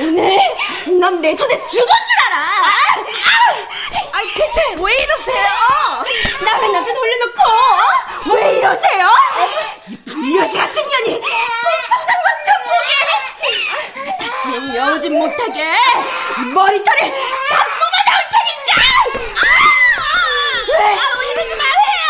오늘 0.00 0.38
넌 1.00 1.20
내 1.20 1.34
손에 1.34 1.54
죽은 1.62 1.86
줄 1.86 1.86
알아! 2.26 2.36
아, 4.12 4.20
대체 4.36 4.74
왜 4.80 4.94
이러세요? 4.94 5.44
남의 6.44 6.70
남편 6.72 6.96
올려놓고 6.96 7.40
어? 7.42 8.34
왜 8.34 8.58
이러세요? 8.58 9.08
이 9.88 9.96
불려시 10.04 10.56
같은 10.56 10.74
년이 10.74 11.20
뽕뽕당 11.20 12.16
것 12.22 12.37
다시 14.48 14.76
여우짓 14.76 15.12
못하게 15.12 15.62
이 15.62 16.44
머리털을 16.54 17.00
다 17.00 17.64
뽑아 17.78 17.96
나올 18.08 18.20
테니까! 18.32 18.72
아! 19.36 19.46
아! 20.78 20.84
이러지 21.32 21.52
마세요! 21.56 22.00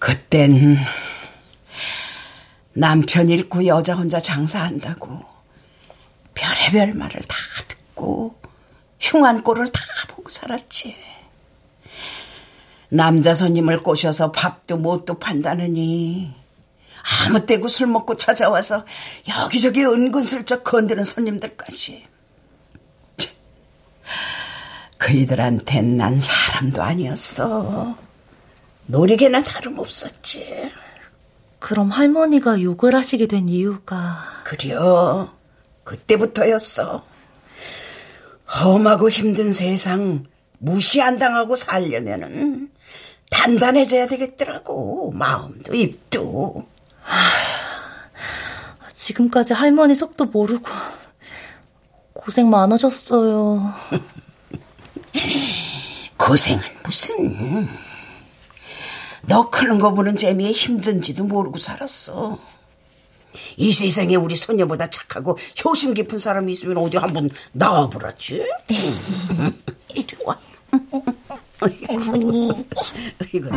그땐 0.00 0.78
남편 2.72 3.28
잃고 3.28 3.66
여자 3.66 3.94
혼자 3.94 4.18
장사한다고 4.18 5.20
별의별 6.34 6.94
말을 6.94 7.20
다 7.22 7.36
듣고 7.66 8.40
흉한 9.00 9.42
꼴을 9.42 9.72
다 9.72 9.82
보고 10.08 10.30
살았지. 10.30 10.96
남자 12.90 13.34
손님을 13.34 13.82
꼬셔서 13.82 14.32
밥도 14.32 14.78
못도 14.78 15.18
판다느니 15.18 16.34
아무 17.02 17.44
때고 17.46 17.68
술 17.68 17.86
먹고 17.86 18.16
찾아와서 18.16 18.84
여기저기 19.28 19.84
은근슬쩍 19.84 20.64
건드는 20.64 21.04
손님들까지. 21.04 22.06
그이들한텐 24.98 25.96
난 25.96 26.18
사람도 26.20 26.82
아니었어. 26.82 27.96
놀이개나 28.86 29.42
다름없었지. 29.42 30.70
그럼 31.58 31.90
할머니가 31.90 32.62
욕을 32.62 32.94
하시게 32.94 33.26
된 33.26 33.48
이유가 33.48 34.22
그려. 34.44 35.28
그때부터였어. 35.84 37.04
험하고 38.62 39.08
힘든 39.08 39.52
세상 39.52 40.24
무시 40.58 41.00
안 41.00 41.18
당하고 41.18 41.56
살려면은 41.56 42.70
단단해져야 43.30 44.06
되겠더라고. 44.06 45.12
마음도 45.12 45.74
입도. 45.74 46.66
지금까지 48.94 49.54
할머니 49.54 49.94
속도 49.94 50.26
모르고 50.26 50.68
고생 52.12 52.50
많으셨어요. 52.50 53.72
고생은 56.18 56.60
무슨. 56.84 57.68
너 59.26 59.50
크는 59.50 59.78
거 59.78 59.94
보는 59.94 60.16
재미에 60.16 60.52
힘든지도 60.52 61.24
모르고 61.24 61.58
살았어. 61.58 62.38
이 63.56 63.72
세상에 63.72 64.16
우리 64.16 64.34
소녀보다 64.34 64.88
착하고 64.88 65.38
효심 65.64 65.94
깊은 65.94 66.18
사람이 66.18 66.52
있으면 66.52 66.78
어디 66.78 66.96
한번 66.96 67.30
나와보라지. 67.52 68.44
이리 69.94 70.06
와. 70.24 70.38
어머니. 71.88 72.50
이거 73.32 73.50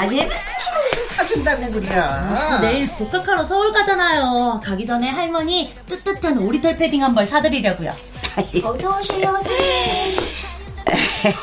됐다니까. 0.00 0.22
얘는 0.22 0.28
티옷을 0.28 1.06
사준다는 1.06 1.70
거야. 1.86 2.58
내일 2.60 2.84
복학하러 2.86 3.44
서울 3.44 3.72
가잖아요. 3.72 4.60
가기 4.62 4.86
전에 4.86 5.08
할머니 5.08 5.72
뜨뜻한 5.86 6.38
오리털 6.40 6.76
패딩 6.76 7.02
한 7.02 7.14
벌 7.14 7.26
사드리려고요. 7.26 7.90
어서 8.64 8.98
오세요, 8.98 9.30
선생님. 9.30 10.18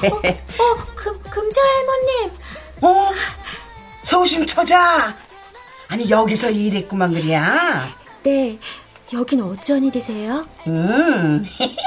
어, 0.03 0.15
어 0.63 0.77
금, 0.95 1.19
금자 1.29 1.61
할머님. 1.61 2.31
어? 2.81 3.11
소심 4.03 4.45
처자. 4.45 5.15
아니, 5.87 6.09
여기서 6.09 6.49
일했구만, 6.49 7.13
그래야. 7.13 7.89
네, 8.23 8.57
여긴 9.13 9.41
어쩐 9.41 9.83
일이세요? 9.83 10.45
음. 10.67 11.45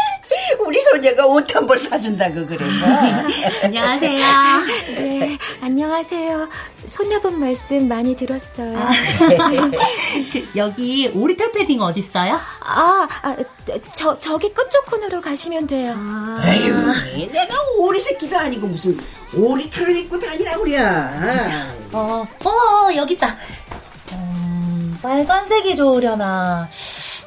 우리 0.66 0.80
소녀가 0.82 1.26
옷 1.26 1.54
한 1.54 1.66
벌 1.66 1.78
사준다고 1.78 2.46
그래서. 2.46 2.86
안녕하세요. 3.62 4.26
네, 4.98 5.33
안녕하세요. 5.64 6.46
손녀분 6.84 7.40
말씀 7.40 7.88
많이 7.88 8.14
들었어요. 8.14 8.78
그, 10.30 10.46
여기 10.56 11.10
오리털 11.14 11.52
패딩 11.52 11.80
어딨어요? 11.80 12.38
아, 12.60 13.08
아, 13.22 13.36
저, 13.94 14.20
저기 14.20 14.52
끝쪽 14.52 14.84
코너로 14.84 15.22
가시면 15.22 15.66
돼요. 15.66 15.94
아유, 16.42 17.28
내가 17.32 17.56
오리 17.78 17.98
새끼가 17.98 18.42
아니고 18.42 18.66
무슨 18.66 19.00
오리털을 19.32 19.96
입고 19.96 20.18
다니라고 20.18 20.64
그래. 20.64 20.82
어, 21.92 22.28
어, 22.44 22.94
여기 22.94 23.14
있다. 23.14 23.34
음, 24.12 24.98
빨간색이 25.00 25.76
좋으려나, 25.76 26.68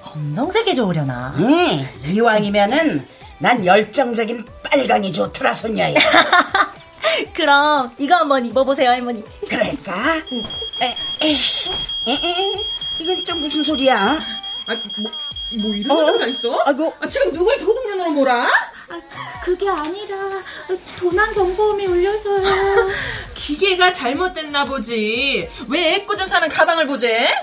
검정색이 0.03 0.75
좋으려나. 0.75 1.33
응, 1.39 1.87
이왕이면은 2.05 3.07
난 3.39 3.65
열정적인 3.65 4.45
빨강이 4.61 5.11
좋더라, 5.11 5.53
손녀야. 5.53 5.95
그럼 7.33 7.91
이거 7.97 8.15
한번 8.15 8.45
입어보세요, 8.45 8.89
할머니. 8.89 9.23
그럴까? 9.47 10.17
에, 10.81 10.95
에이씨, 11.21 11.69
에, 12.07 12.11
에, 12.11 12.65
이건 12.99 13.23
좀 13.25 13.39
무슨 13.41 13.63
소리야? 13.63 14.19
아, 14.67 14.75
뭐, 14.97 15.11
뭐 15.61 15.73
이런 15.75 15.97
어? 15.97 16.05
소리가 16.07 16.25
있어? 16.27 16.61
아이고. 16.65 16.93
아, 16.99 17.07
지금 17.07 17.31
누굴 17.33 17.57
도둑년으로 17.57 18.11
몰아? 18.11 18.47
아, 18.89 19.01
그게 19.43 19.69
아니라 19.69 20.15
도난 20.99 21.33
경보음이 21.33 21.85
울려서요. 21.85 22.89
기계가 23.35 23.91
잘못됐나 23.91 24.65
보지. 24.65 25.49
왜 25.69 25.95
애꿎은 25.95 26.25
사람 26.27 26.49
가방을 26.49 26.87
보재? 26.87 27.33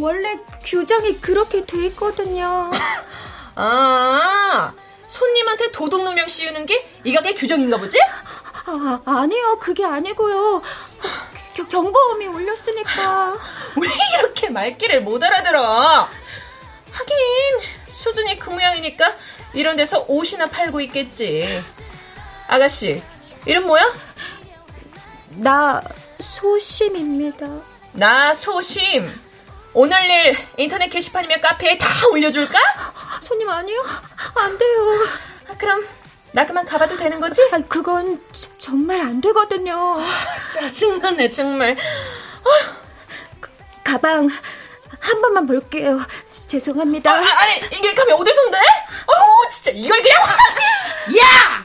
원래 0.00 0.38
규정이 0.64 1.20
그렇게 1.20 1.64
돼 1.66 1.86
있거든요. 1.86 2.70
아, 3.56 4.72
손님한테 5.08 5.70
도둑 5.72 6.04
누명 6.04 6.26
씌우는 6.28 6.66
게 6.66 6.88
이 7.04 7.12
가게 7.12 7.34
규정인가 7.34 7.78
보지? 7.78 7.96
아, 8.70 9.00
아니요, 9.04 9.58
그게 9.60 9.84
아니고요. 9.84 10.62
겨- 11.54 11.66
경보음이 11.68 12.26
울렸으니까. 12.26 13.36
왜 13.80 13.88
이렇게 14.18 14.48
말귀를 14.50 15.02
못 15.02 15.22
알아들어? 15.22 16.08
하긴 16.92 17.16
수준이 17.86 18.38
그 18.38 18.50
모양이니까 18.50 19.14
이런 19.54 19.76
데서 19.76 20.04
옷이나 20.08 20.46
팔고 20.48 20.80
있겠지. 20.82 21.62
아가씨, 22.46 23.02
이름 23.46 23.64
뭐야? 23.66 23.92
나 25.30 25.82
소심입니다. 26.20 27.46
나 27.92 28.34
소심. 28.34 29.10
오늘 29.74 30.02
일 30.08 30.36
인터넷 30.56 30.88
게시판이면 30.88 31.40
카페에 31.40 31.76
다 31.78 31.88
올려줄까? 32.10 32.58
손님 33.20 33.48
아니요? 33.48 33.84
안 34.34 34.56
돼요. 34.58 35.06
아, 35.48 35.54
그럼 35.58 35.86
나 36.38 36.46
그만 36.46 36.64
가봐도 36.64 36.96
되는 36.96 37.18
거지? 37.18 37.42
아, 37.50 37.58
그건 37.68 38.22
저- 38.32 38.48
정말 38.58 39.00
안 39.00 39.20
되거든요. 39.20 39.96
짜증나네 40.54 41.28
정말. 41.30 41.76
가방 43.82 44.28
한 45.00 45.20
번만 45.20 45.48
볼게요. 45.48 45.98
죄송합니다. 46.46 47.10
아, 47.10 47.14
아, 47.16 47.38
아니 47.40 47.56
이게 47.76 47.92
가면 47.92 48.20
어디선데? 48.20 48.56
어우 48.56 49.48
진짜 49.50 49.72
이걸 49.74 50.00
그냥 50.00 50.22
야! 51.18 51.64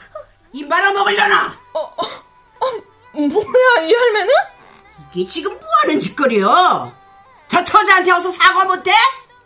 이 0.52 0.64
말아먹으려나? 0.64 1.56
뭐야 3.12 3.80
이 3.86 3.94
할매는? 3.94 4.34
이게 5.12 5.24
지금 5.30 5.56
뭐하는 5.56 6.00
짓거리여? 6.00 6.92
저 7.46 7.62
처자한테 7.62 8.10
어서 8.10 8.28
사과 8.28 8.64
못해? 8.64 8.90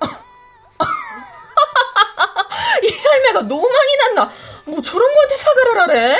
이 2.82 2.88
할매가 2.90 3.40
너무 3.42 3.60
많이 3.68 3.96
났나? 4.14 4.30
뭐 4.68 4.82
저런 4.82 5.14
거한테 5.14 5.36
사과를 5.36 5.80
하래? 5.80 6.18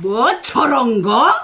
뭐 0.00 0.40
저런 0.40 1.02
거? 1.02 1.34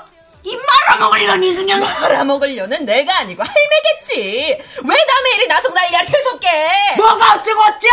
이 0.43 0.57
말아먹으려니 0.57 1.55
그냥 1.55 1.81
말아먹으려는 1.81 2.85
내가 2.85 3.19
아니고 3.19 3.43
할매겠지. 3.43 4.59
왜 4.85 5.05
남의 5.05 5.35
일이 5.37 5.47
나서 5.49 5.69
난리야 5.69 6.05
계속해? 6.05 6.95
뭐가 6.97 7.35
어쩌고 7.35 7.61
어쩌? 7.61 7.89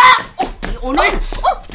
오늘 0.81 1.19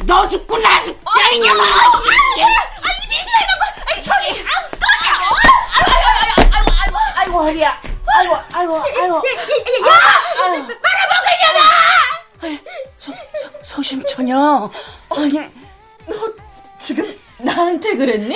너 0.05 0.27
죽고 0.27 0.57
나 0.59 0.81
죽자 0.83 1.29
이년아 1.33 1.63
아, 1.63 1.67
이 1.67 3.09
미친 3.09 3.27
할매! 3.33 3.83
아이 3.93 4.03
저리! 4.03 4.45
아이고 7.17 7.43
허리야 7.43 7.81
아이고 8.15 8.37
아이고 8.53 8.77
아이고 8.79 9.15
야! 9.17 9.21
말아먹으려나 10.81 11.59
소, 12.97 13.11
소, 13.11 13.49
소심처녀 13.63 14.69
아니 15.09 15.49
나한테 17.59 17.97
그랬니? 17.97 18.35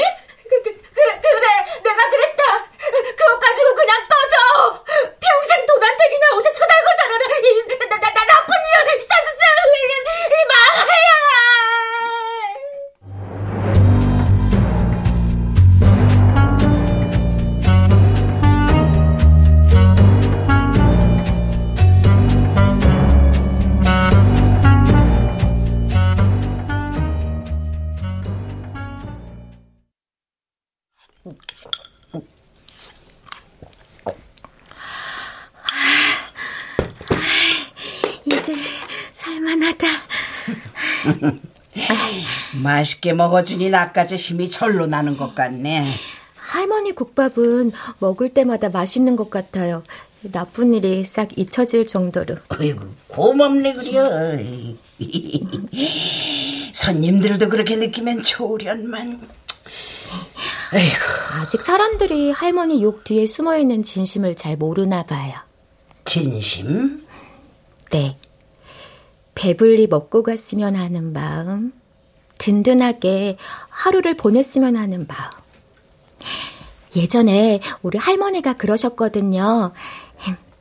맛있게 42.83 43.13
먹어주니 43.13 43.69
나까지 43.69 44.15
힘이 44.17 44.49
절로 44.49 44.85
나는 44.87 45.15
것 45.15 45.33
같네. 45.33 45.87
할머니 46.35 46.91
국밥은 46.91 47.71
먹을 47.99 48.33
때마다 48.33 48.69
맛있는 48.69 49.15
것 49.15 49.29
같아요. 49.29 49.83
나쁜 50.21 50.73
일이 50.73 51.05
싹 51.05 51.37
잊혀질 51.37 51.87
정도로. 51.87 52.35
아이고, 52.49 52.85
고맙네, 53.07 53.73
그려. 53.73 54.09
손님들도 56.73 57.49
그렇게 57.49 57.75
느끼면 57.77 58.23
좋으련만. 58.23 59.27
에이구. 60.73 60.97
아직 61.41 61.61
사람들이 61.61 62.31
할머니 62.31 62.81
욕 62.83 63.03
뒤에 63.03 63.27
숨어 63.27 63.57
있는 63.57 63.83
진심을 63.83 64.35
잘 64.35 64.57
모르나 64.57 65.03
봐요. 65.03 65.33
진심? 66.05 67.05
네. 67.91 68.17
배불리 69.35 69.87
먹고 69.87 70.23
갔으면 70.23 70.75
하는 70.75 71.11
마음, 71.11 71.73
든든하게 72.43 73.37
하루를 73.69 74.17
보냈으면 74.17 74.75
하는 74.75 75.07
마음. 75.07 75.31
예전에 76.93 77.61
우리 77.81 77.97
할머니가 77.97 78.53
그러셨거든요. 78.53 79.71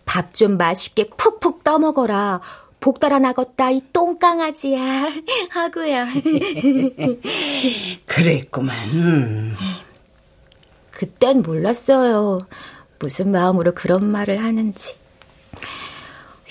밥 0.05 0.35
좀 0.35 0.57
맛있게 0.59 1.09
푹푹 1.11 1.65
떠먹어라. 1.65 2.41
복 2.79 3.01
달아나겠다, 3.01 3.71
이 3.71 3.81
똥강아지야. 3.93 5.09
하고요. 5.51 6.07
그랬구만. 8.07 9.57
그땐 10.91 11.43
몰랐어요. 11.43 12.39
무슨 12.99 13.33
마음으로 13.33 13.73
그런 13.73 14.05
말을 14.05 14.43
하는지. 14.45 14.97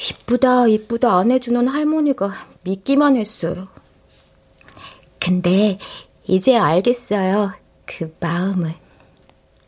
이쁘다, 0.09 0.67
이쁘다 0.67 1.15
안 1.17 1.31
해주는 1.31 1.67
할머니가 1.67 2.33
믿기만 2.63 3.15
했어요. 3.15 3.67
근데 5.21 5.77
이제 6.25 6.57
알겠어요. 6.57 7.53
그 7.85 8.15
마음을. 8.19 8.73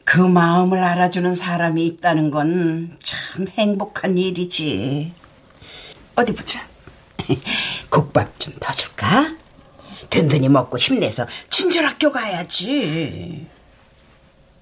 그 0.06 0.20
마음을 0.20 0.84
알아주는 0.84 1.34
사람이 1.36 1.86
있다는 1.86 2.32
건 2.32 2.98
참 3.04 3.48
행복한 3.48 4.18
일이지. 4.18 5.13
어디 6.16 6.34
보자. 6.36 6.60
국밥 7.89 8.39
좀 8.39 8.54
더 8.60 8.72
줄까? 8.74 9.36
든든히 10.10 10.50
먹고 10.50 10.78
힘내서 10.78 11.26
친절학교 11.50 12.12
가야지. 12.12 13.48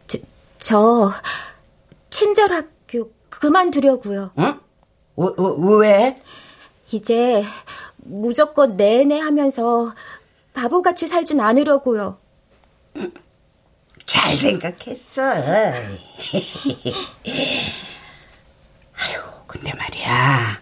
저, 0.08 0.18
저 0.60 1.14
친절학교 2.10 3.12
그만두려고요. 3.30 4.32
어? 4.36 4.60
왜? 5.80 6.22
이제 6.92 7.44
무조건 7.98 8.76
내내 8.78 9.20
하면서 9.20 9.94
바보같이 10.54 11.08
살진 11.08 11.40
않으려고요. 11.40 12.20
잘 14.06 14.36
생각했어. 14.36 15.22
아유, 18.94 19.22
근데 19.48 19.74
말이야. 19.74 20.62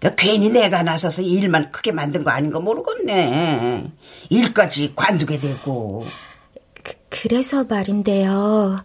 그 0.00 0.14
괜히 0.16 0.50
내가 0.50 0.82
나서서 0.82 1.22
일만 1.22 1.70
크게 1.70 1.92
만든 1.92 2.24
거 2.24 2.30
아닌 2.30 2.50
거 2.52 2.60
모르겠네. 2.60 3.90
일까지 4.28 4.92
관두게 4.94 5.38
되고. 5.38 6.06
그, 6.82 6.92
그래서 7.08 7.64
말인데요. 7.64 8.84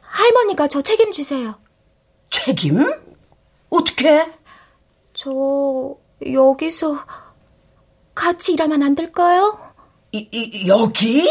할머니가 0.00 0.68
저 0.68 0.80
책임지세요. 0.82 1.58
책임? 2.30 2.90
어떻게? 3.68 4.32
저 5.12 5.30
여기서 6.32 6.96
같이 8.20 8.52
일하면 8.52 8.82
안 8.82 8.94
될까요? 8.94 9.58
이, 10.12 10.28
이 10.30 10.68
여기? 10.68 11.26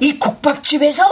이 0.00 0.18
국밥집에서? 0.18 1.02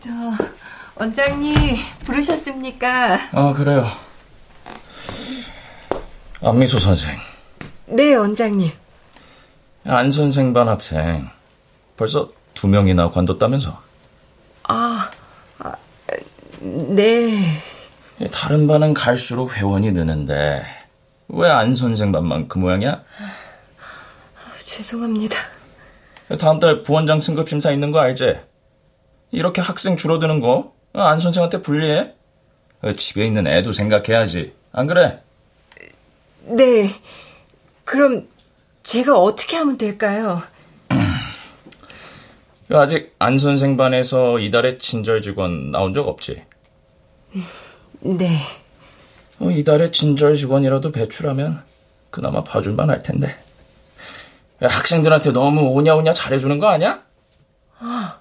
저 0.00 0.10
원장님 0.94 1.54
부르셨습니까? 2.04 3.30
아 3.32 3.52
그래요. 3.52 3.84
안미소 6.40 6.78
선생. 6.78 7.33
네 7.94 8.14
원장님. 8.14 8.70
안 9.86 10.10
선생 10.10 10.52
반 10.52 10.68
학생 10.68 11.28
벌써 11.96 12.30
두 12.54 12.66
명이나 12.68 13.10
관뒀다면서? 13.10 13.80
아, 14.64 15.10
아 15.58 15.72
네. 16.60 17.38
다른 18.32 18.66
반은 18.66 18.94
갈수록 18.94 19.56
회원이 19.56 19.92
느는데 19.92 20.64
왜 21.28 21.48
안 21.50 21.74
선생 21.74 22.10
반만 22.12 22.48
그 22.48 22.58
모양이야? 22.58 23.02
죄송합니다. 24.64 25.36
다음 26.40 26.58
달 26.58 26.82
부원장 26.82 27.20
승급 27.20 27.48
심사 27.48 27.70
있는 27.70 27.90
거 27.92 28.00
알지? 28.00 28.34
이렇게 29.30 29.60
학생 29.60 29.96
줄어드는 29.96 30.40
거 30.40 30.72
안 30.96 31.18
선생한테 31.20 31.60
불리해? 31.60 32.14
집에 32.96 33.26
있는 33.26 33.46
애도 33.48 33.72
생각해야지. 33.72 34.54
안 34.72 34.86
그래? 34.86 35.20
네. 36.42 36.88
그럼 37.84 38.28
제가 38.82 39.18
어떻게 39.18 39.56
하면 39.56 39.78
될까요? 39.78 40.42
아직 42.72 43.14
안 43.18 43.38
선생 43.38 43.76
반에서 43.76 44.38
이달에 44.38 44.78
친절 44.78 45.22
직원 45.22 45.70
나온 45.70 45.92
적 45.94 46.08
없지? 46.08 46.42
네. 48.00 48.38
어, 49.38 49.50
이달에 49.50 49.90
친절 49.90 50.34
직원이라도 50.34 50.90
배출하면 50.90 51.62
그나마 52.10 52.42
봐줄만 52.42 52.90
할 52.90 53.02
텐데. 53.02 53.28
야, 54.62 54.68
학생들한테 54.68 55.32
너무 55.32 55.62
오냐오냐 55.72 56.12
잘해주는 56.12 56.58
거 56.58 56.68
아니야? 56.68 57.02
아, 57.80 58.20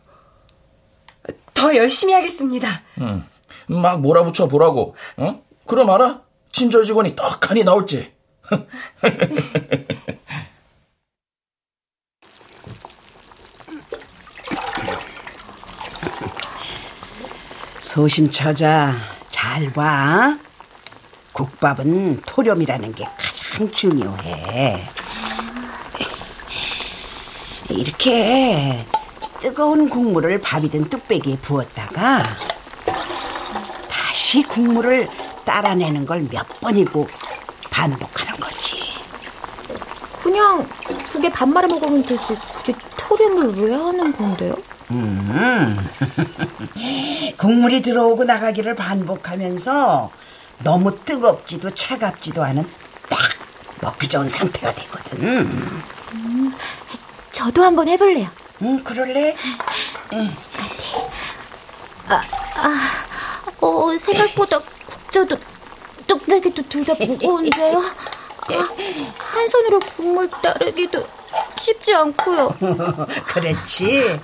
더 1.53 1.75
열심히 1.75 2.13
하겠습니다. 2.13 2.81
응. 2.99 3.23
막 3.67 4.01
몰아붙여 4.01 4.47
보라고. 4.47 4.95
어? 5.17 5.41
그럼 5.65 5.89
알아? 5.89 6.21
친절 6.51 6.83
직원이 6.83 7.15
떡하니 7.15 7.63
나올지. 7.63 8.12
소심처자 17.79 18.95
잘 19.29 19.71
봐. 19.73 20.37
국밥은 21.33 22.21
토렴이라는 22.25 22.93
게 22.93 23.05
가장 23.17 23.71
중요해. 23.71 24.83
이렇게 27.69 28.85
뜨거운 29.39 29.89
국물을 29.89 30.39
밥이든 30.39 30.89
뚝배기에 30.89 31.37
부었다가 31.37 32.19
다시 33.89 34.43
국물을 34.43 35.07
따라내는 35.43 36.05
걸 36.05 36.27
몇 36.29 36.47
번이고 36.61 37.07
반복하는 37.73 38.39
거지. 38.39 38.83
그냥 40.21 40.65
그게 41.11 41.27
밥 41.29 41.49
말아 41.49 41.67
먹으면 41.67 42.03
되지. 42.03 42.35
굳이 42.53 42.73
토렴을 42.95 43.55
왜 43.57 43.73
하는 43.73 44.15
건데요? 44.15 44.55
음. 44.91 45.89
국물이 47.37 47.81
들어오고 47.81 48.25
나가기를 48.25 48.75
반복하면서 48.75 50.11
너무 50.59 51.03
뜨겁지도 51.03 51.71
차갑지도 51.71 52.43
않은 52.43 52.69
딱 53.09 53.19
먹기 53.81 54.07
좋은 54.07 54.29
상태가 54.29 54.71
되거든. 54.75 55.23
음, 56.13 56.53
저도 57.31 57.63
한번 57.63 57.87
해볼래요. 57.87 58.29
응, 58.61 58.83
그럴래? 58.83 59.35
응. 60.13 60.35
아, 62.07 62.21
아, 62.57 62.89
어, 63.61 63.97
생각보다 63.97 64.59
국자도 64.59 65.37
뚝배기도 66.17 66.61
둘 66.69 66.85
다 66.85 66.93
무거운데요. 66.93 67.79
아, 67.79 68.53
한 69.17 69.47
손으로 69.47 69.79
국물 69.79 70.29
따르기도 70.29 71.03
쉽지 71.59 71.93
않고요. 71.95 72.55
그렇지. 73.27 74.19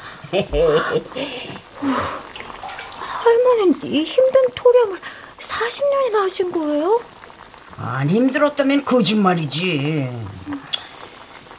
할머니는 2.99 3.79
이 3.83 4.03
힘든 4.03 4.41
토렴을 4.55 4.99
40년이나 5.39 6.15
하신 6.23 6.51
거예요? 6.51 7.01
안 7.77 8.09
힘들었다면 8.09 8.83
거짓말이지. 8.85 10.09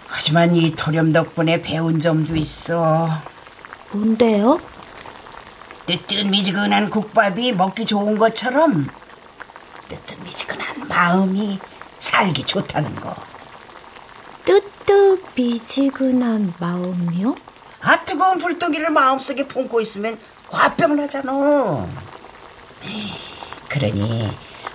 하지만 0.07 0.55
이 0.55 0.75
토렴 0.77 1.13
덕분에 1.13 1.63
배운 1.63 1.99
점도 1.99 2.37
있어. 2.37 3.09
뭔데요? 3.93 4.61
뜨뜻미지근한 5.87 6.91
국밥이 6.91 7.53
먹기 7.53 7.87
좋은 7.87 8.19
것처럼 8.19 8.87
뜨뜻미지근한 9.91 10.87
마음이 10.89 11.59
살기 11.99 12.45
좋다는 12.45 12.95
거. 12.95 13.15
뜨뜻미지근한 14.45 16.55
마음이요? 16.61 17.35
아 17.81 18.05
뜨거운 18.05 18.39
불덩이를 18.39 18.91
마음속에 18.91 19.49
품고 19.49 19.81
있으면 19.81 20.17
화병을 20.51 21.03
하잖아. 21.03 21.89
그러니 23.69 24.31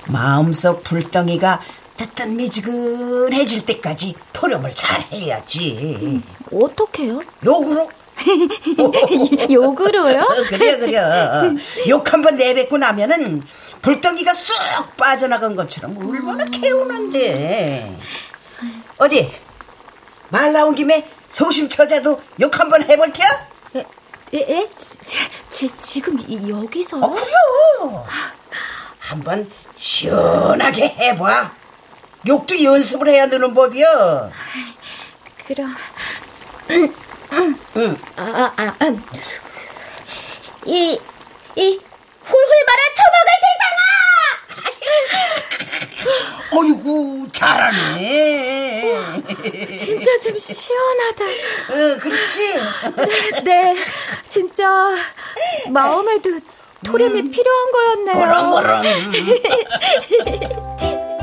마음속 0.07 0.83
불덩이가 0.83 1.61
뜨뜻미지근해질 1.97 3.65
때까지 3.65 4.15
토령을 4.33 4.75
잘 4.75 4.99
해야지. 5.01 5.97
음, 6.01 6.21
어떻게요? 6.51 7.21
욕으로. 7.45 7.89
욕으로요? 9.51 10.19
그래 10.49 10.77
그래. 10.77 10.97
욕 11.87 12.11
한번 12.11 12.35
내뱉고 12.37 12.77
나면은 12.77 13.43
불덩이가 13.85 14.33
쑥 14.33 14.55
빠져나간 14.97 15.55
것처럼 15.55 15.95
얼마나 15.95 16.43
개운한데. 16.45 17.95
어디 18.97 19.31
말 20.29 20.51
나온 20.51 20.73
김에 20.73 21.07
소심 21.29 21.69
처자도 21.69 22.19
욕 22.39 22.59
한번 22.59 22.81
해볼 22.83 23.13
테야? 23.13 23.47
에, 24.33 24.37
에? 24.37 24.69
지, 25.51 25.69
지금 25.77 26.17
여기서? 26.49 26.97
어, 26.97 27.11
그래요. 27.11 28.07
한번 28.97 29.51
시원하게 29.77 30.87
해봐. 30.87 31.51
욕도 32.27 32.63
연습을 32.63 33.09
해야 33.09 33.29
되는 33.29 33.53
법이야. 33.53 34.31
그럼. 35.45 35.75
응. 36.71 36.91
아, 38.17 38.51
아, 38.57 38.63
아, 38.63 38.85
음. 38.85 39.03
이, 40.65 40.99
이, 41.55 41.79
훌훌 42.25 42.49
말아 42.67 42.81
처먹을 42.97 43.29
세상아! 43.45 43.85
어이구, 46.57 47.29
잘하네. 47.33 48.97
진짜 49.75 50.19
좀 50.19 50.37
시원하다. 50.37 51.25
응, 51.71 51.99
그렇지? 51.99 52.53
네, 52.53 53.43
네 53.43 53.75
진짜 54.27 54.95
마음에도 55.69 56.39
토렴이 56.85 57.19
음, 57.19 57.31
필요한 57.31 57.71
거였네요. 57.71 58.15
그럼, 58.15 58.51
그럼. 58.61 58.83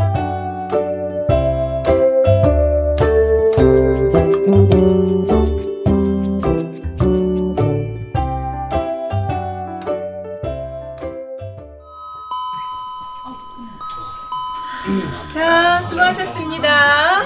자, 15.52 15.82
수고하셨습니다. 15.82 17.24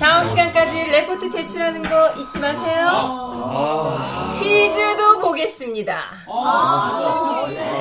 다음 0.00 0.24
시간까지 0.24 0.84
레포트 0.90 1.28
제출하는 1.28 1.82
거 1.82 2.14
잊지 2.16 2.38
마세요. 2.38 4.38
퀴즈도 4.40 5.18
보겠습니다. 5.18 5.98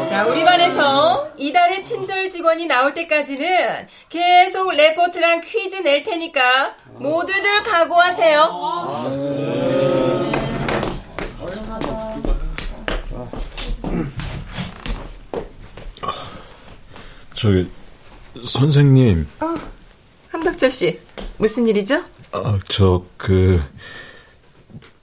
자, 0.10 0.26
우리 0.28 0.44
반에서 0.44 1.30
이달의 1.38 1.84
친절 1.84 2.28
직원이 2.28 2.66
나올 2.66 2.94
때까지는 2.94 3.88
계속 4.10 4.74
레포트랑 4.74 5.40
퀴즈 5.40 5.78
낼 5.78 6.04
테니까 6.04 6.76
모두들 6.96 7.64
각오하세요. 7.64 9.58
저기 17.36 17.70
선생님. 18.46 19.28
어, 19.40 19.56
한덕철 20.58 20.72
씨, 20.72 21.00
무슨 21.38 21.68
일이죠? 21.68 22.04
아, 22.32 22.60
저, 22.68 23.06
그, 23.16 23.62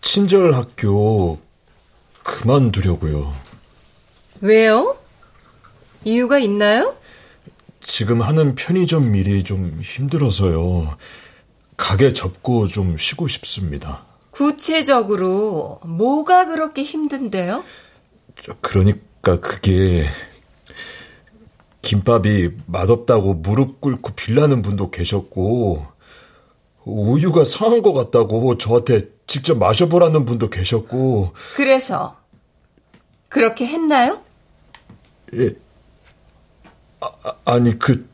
친절 0.02 0.52
학교 0.54 1.38
그만두려고요. 2.22 3.34
왜요? 4.40 4.98
이유가 6.04 6.38
있나요? 6.38 6.96
지금 7.82 8.20
하는 8.20 8.54
편의점 8.56 9.14
일이 9.14 9.44
좀 9.44 9.80
힘들어서요. 9.82 10.96
가게 11.76 12.12
접고 12.12 12.66
좀 12.68 12.96
쉬고 12.96 13.28
싶습니다. 13.28 14.04
구체적으로 14.32 15.80
뭐가 15.84 16.46
그렇게 16.46 16.82
힘든데요? 16.82 17.64
그러니까 18.60 19.40
그게 19.40 20.08
김밥이 21.84 22.48
맛없다고 22.66 23.34
무릎 23.34 23.80
꿇고 23.80 24.14
빌라는 24.14 24.62
분도 24.62 24.90
계셨고, 24.90 25.86
우유가 26.84 27.44
상한 27.44 27.82
것 27.82 27.92
같다고 27.92 28.58
저한테 28.58 29.08
직접 29.26 29.56
마셔보라는 29.58 30.24
분도 30.24 30.48
계셨고. 30.48 31.32
그래서, 31.54 32.16
그렇게 33.28 33.66
했나요? 33.66 34.22
예. 35.34 35.54
아, 37.44 37.58
니 37.58 37.78
그, 37.78 38.08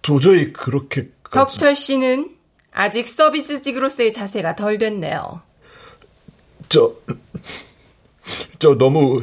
도저히 0.00 0.52
그렇게. 0.52 1.10
덕철 1.30 1.74
씨는 1.74 2.36
아직 2.70 3.08
서비스직으로서의 3.08 4.12
자세가 4.12 4.54
덜 4.54 4.78
됐네요. 4.78 5.40
저, 6.68 6.94
저 8.60 8.76
너무 8.78 9.22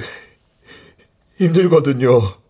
힘들거든요. 1.38 2.43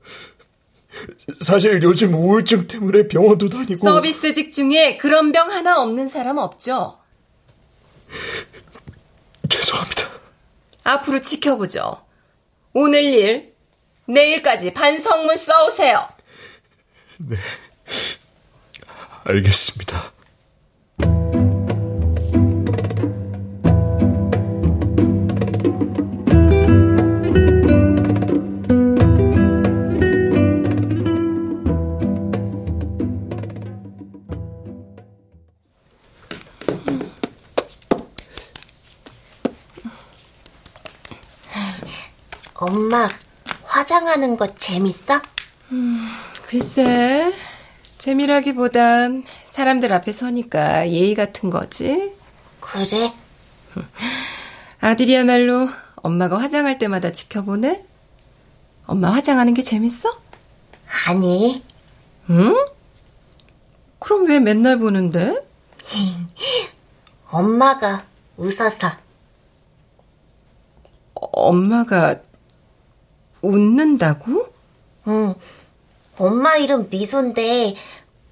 사실 1.42 1.82
요즘 1.84 2.13
우울증 2.13 2.68
때문에 2.68 3.08
병원도 3.08 3.48
다니고. 3.48 3.76
서비스직 3.88 4.52
중에 4.52 4.98
그런 4.98 5.32
병 5.32 5.52
하나 5.52 5.82
없는 5.82 6.08
사람 6.08 6.38
없죠? 6.38 7.00
죄송합니다. 9.50 10.10
앞으로 10.84 11.20
지켜보죠. 11.22 12.06
오늘 12.74 13.04
일, 13.04 13.54
내일까지 14.06 14.74
반성문 14.74 15.38
써오세요. 15.38 16.08
네. 17.18 17.38
알겠습니다. 19.26 20.12
엄마, 42.64 43.09
화장하는 43.66 44.38
거 44.38 44.55
재밌어? 44.55 45.22
음, 45.74 46.07
글쎄, 46.47 47.34
재미라기보단 47.97 49.26
사람들 49.43 49.91
앞에 49.91 50.14
서니까 50.14 50.89
예의 50.89 51.14
같은 51.14 51.49
거지. 51.49 52.14
그래? 52.61 53.14
아들이야말로 54.80 55.68
엄마가 55.95 56.38
화장할 56.38 56.78
때마다 56.80 57.11
지켜보네? 57.11 57.86
엄마 58.88 59.11
화장하는 59.11 59.53
게 59.53 59.61
재밌어? 59.61 60.09
아니. 61.07 61.64
응? 62.30 62.55
그럼 63.99 64.30
왜 64.30 64.39
맨날 64.39 64.80
보는데? 64.80 65.45
엄마가 67.30 68.05
웃어서. 68.38 68.91
엄마가 71.14 72.22
웃는다고? 73.44 74.52
응. 75.08 75.36
엄마 76.18 76.56
이름 76.56 76.89
미소인데 76.89 77.76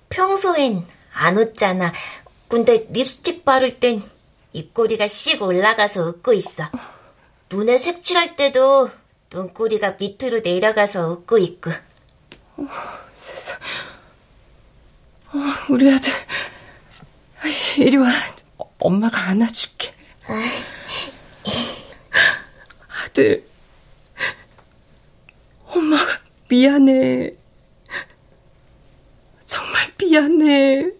평소엔 0.09 0.85
안 1.13 1.37
웃잖아. 1.37 1.91
근데 2.47 2.87
립스틱 2.89 3.45
바를 3.45 3.79
땐 3.79 4.01
입꼬리가 4.53 5.07
씩 5.07 5.41
올라가서 5.41 6.01
웃고 6.07 6.33
있어. 6.33 6.63
눈에 7.51 7.77
색칠할 7.77 8.35
때도 8.35 8.89
눈꼬리가 9.31 9.97
밑으로 9.99 10.39
내려가서 10.39 11.09
웃고 11.11 11.37
있고. 11.37 11.71
어, 12.57 12.67
세상. 13.15 13.57
어, 15.27 15.37
우리 15.69 15.93
아들. 15.93 16.11
이리 17.77 17.97
와. 17.97 18.09
엄마가 18.79 19.17
안아줄게. 19.29 19.93
아들. 23.03 23.50
엄마가 25.71 26.19
미안해. 26.49 27.33
정말 29.45 29.91
미안해. 29.99 30.91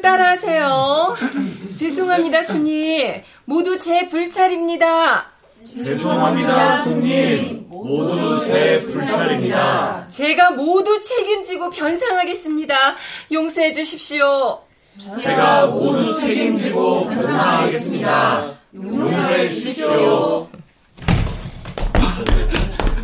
따라하세요. 0.00 1.16
죄송합니다, 1.74 2.44
손님. 2.44 3.22
모두 3.44 3.76
제 3.78 4.06
불찰입니다. 4.06 5.26
죄송합니다, 5.66 6.84
손님. 6.84 7.66
모두 7.68 8.44
제 8.46 8.80
불찰입니다. 8.82 10.06
제가 10.10 10.52
모두 10.52 11.02
책임지고 11.02 11.70
변상하겠습니다. 11.70 12.76
용서해 13.32 13.72
주십시오. 13.72 14.60
제가 15.20 15.66
모두 15.66 16.20
책임지고 16.20 17.08
변상하겠습니다. 17.08 18.54
용서해 18.74 19.48
주십시오. 19.48 20.48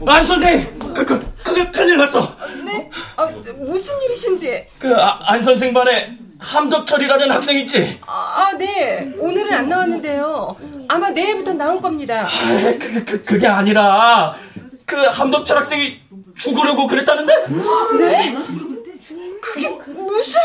안 0.07 0.25
선생, 0.25 0.79
그, 0.79 1.05
그, 1.05 1.33
그, 1.43 1.73
큰일 1.73 1.99
났어. 1.99 2.37
네? 2.65 2.91
아, 3.17 3.27
무슨 3.59 4.01
일이신지. 4.03 4.67
그, 4.79 4.95
아, 4.95 5.19
안 5.33 5.43
선생 5.43 5.75
반에 5.75 6.15
함덕철이라는 6.41 7.31
학생 7.31 7.59
있지? 7.59 8.01
아, 8.07 8.13
아, 8.13 8.57
네. 8.57 9.13
오늘은 9.19 9.53
안 9.53 9.69
나왔는데요. 9.69 10.57
아마 10.89 11.11
내일부터 11.11 11.53
나올 11.53 11.81
겁니다. 11.81 12.23
아, 12.27 12.79
그, 12.79 13.05
그, 13.05 13.23
그게 13.23 13.47
아니라, 13.47 14.35
그 14.87 14.97
함덕철 14.97 15.59
학생이 15.59 16.01
죽으려고 16.37 16.87
그랬다는데? 16.87 17.33
네? 17.99 18.35
그게 19.41 19.69
무슨... 19.87 20.41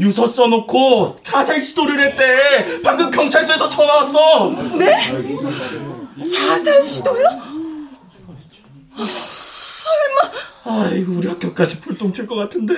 유서 0.00 0.26
써놓고 0.28 1.16
자살 1.22 1.60
시도를 1.60 2.00
했대. 2.06 2.80
방금 2.82 3.10
경찰서에서 3.10 3.68
전화 3.68 3.96
왔어. 3.96 4.50
네? 4.78 4.94
자살 6.24 6.82
시도요? 6.82 7.26
아, 8.96 9.06
설마. 9.08 10.84
아이고 10.86 11.14
우리 11.14 11.26
학교까지 11.28 11.80
불똥 11.80 12.12
튈 12.12 12.26
것 12.28 12.36
같은데. 12.36 12.74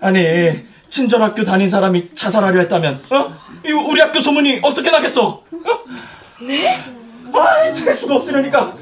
아니 0.00 0.20
친절 0.88 1.22
학교 1.22 1.44
다닌 1.44 1.68
사람이 1.68 2.14
자살하려 2.14 2.60
했다면, 2.60 3.02
어? 3.10 3.34
이 3.64 3.72
우리 3.72 4.00
학교 4.00 4.20
소문이 4.20 4.60
어떻게 4.62 4.90
나겠어? 4.90 5.26
어? 5.26 5.44
네? 6.40 6.80
아이 7.34 7.72
찰 7.74 7.92
수가 7.94 8.16
없으려니까. 8.16 8.74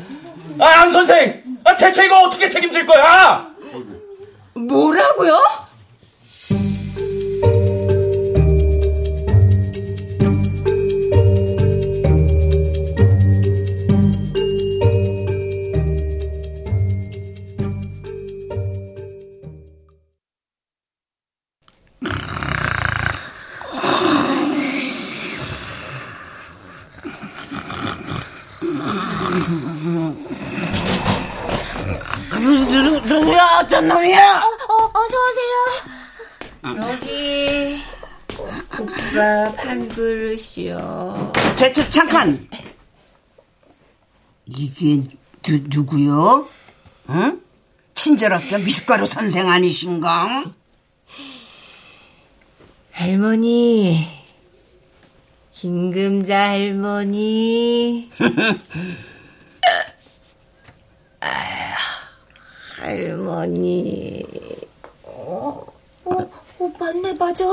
아 0.60 0.64
안 0.64 0.90
선생, 0.90 1.42
아 1.64 1.76
대체 1.76 2.06
이거 2.06 2.18
어떻게 2.20 2.48
책임질 2.48 2.86
거야? 2.86 3.48
뭐라고요? 4.54 5.38
야? 33.46 33.60
어떤 33.60 33.86
놈이야? 33.86 34.40
어, 34.42 34.46
어, 34.46 34.92
어서 34.92 35.16
오세요. 35.28 36.90
여기, 36.90 37.80
국밥 38.68 39.64
한 39.64 39.88
그릇이요. 39.88 41.32
저, 41.54 41.72
저, 41.72 41.88
잠깐. 41.88 42.48
이게 44.46 45.00
누, 45.42 45.60
누구요? 45.68 46.48
응? 47.10 47.40
친절학교 47.94 48.58
미숫가루 48.58 49.06
선생 49.06 49.48
아니신가? 49.48 50.44
할머니, 52.90 54.06
김금자 55.52 56.36
할머니. 56.50 58.10
할머니. 62.86 64.24
어, 65.02 65.66
어, 66.04 66.30
어, 66.58 66.72
맞네, 66.78 67.14
맞아. 67.14 67.44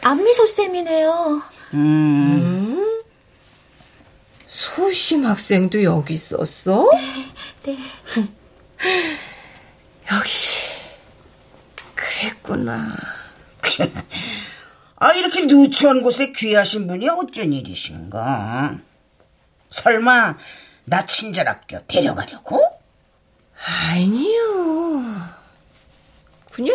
안미소쌤이네요. 0.00 1.42
음? 1.74 3.02
소심 4.48 5.26
학생도 5.26 5.82
여기 5.82 6.14
있었어? 6.14 6.90
네. 7.64 7.76
역시, 10.10 10.70
그랬구나. 11.94 12.88
아, 14.96 15.12
이렇게 15.12 15.44
누추한 15.44 16.00
곳에 16.00 16.32
귀하신 16.32 16.86
분이 16.86 17.06
어쩐 17.10 17.52
일이신가? 17.52 18.78
설마, 19.68 20.36
나 20.86 21.06
친절학교 21.06 21.86
데려가려고? 21.86 22.79
아니요. 23.66 25.04
그냥, 26.50 26.74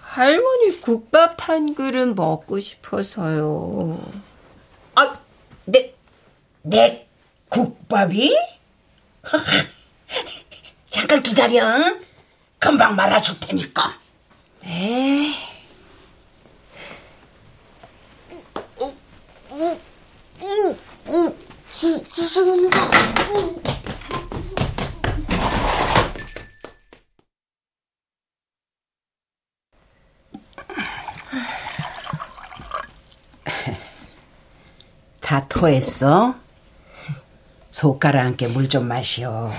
할머니 0.00 0.80
국밥 0.80 1.48
한 1.48 1.74
그릇 1.74 2.14
먹고 2.14 2.60
싶어서요. 2.60 3.98
아, 4.94 5.18
내, 5.64 5.94
내 6.62 7.06
국밥이? 7.48 8.36
잠깐 10.90 11.22
기다려. 11.22 11.62
금방 12.58 12.94
말아줄 12.94 13.40
테니까. 13.40 13.98
네. 14.60 15.34
다 35.62 35.68
토했어? 35.68 36.34
손가락 37.70 38.26
함께 38.26 38.48
물좀 38.48 38.88
마시오. 38.88 39.52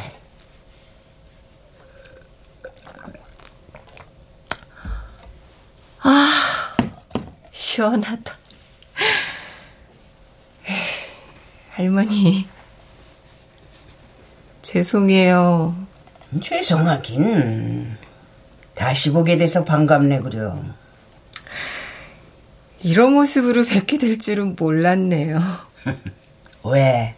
아, 6.01 6.75
시원하다. 7.51 8.37
할머니, 11.71 12.47
죄송해요. 14.61 15.73
죄송하긴. 16.43 17.97
다시 18.75 19.09
보게 19.11 19.37
돼서 19.37 19.63
반갑네, 19.63 20.19
그려. 20.19 20.61
이런 22.81 23.13
모습으로 23.13 23.63
뵙게 23.63 23.97
될 23.97 24.19
줄은 24.19 24.57
몰랐네요. 24.57 25.72
왜? 26.63 27.15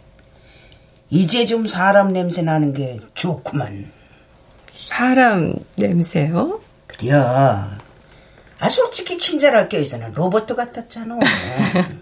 이제 1.10 1.46
좀 1.46 1.66
사람 1.66 2.12
냄새 2.12 2.42
나는 2.42 2.72
게 2.72 2.98
좋구만. 3.14 3.90
사람 4.72 5.54
냄새요? 5.76 6.60
그려. 6.86 7.76
아, 8.58 8.68
솔직히 8.68 9.18
친절학교에서는 9.18 10.12
로봇 10.14 10.46
같았잖아. 10.46 11.18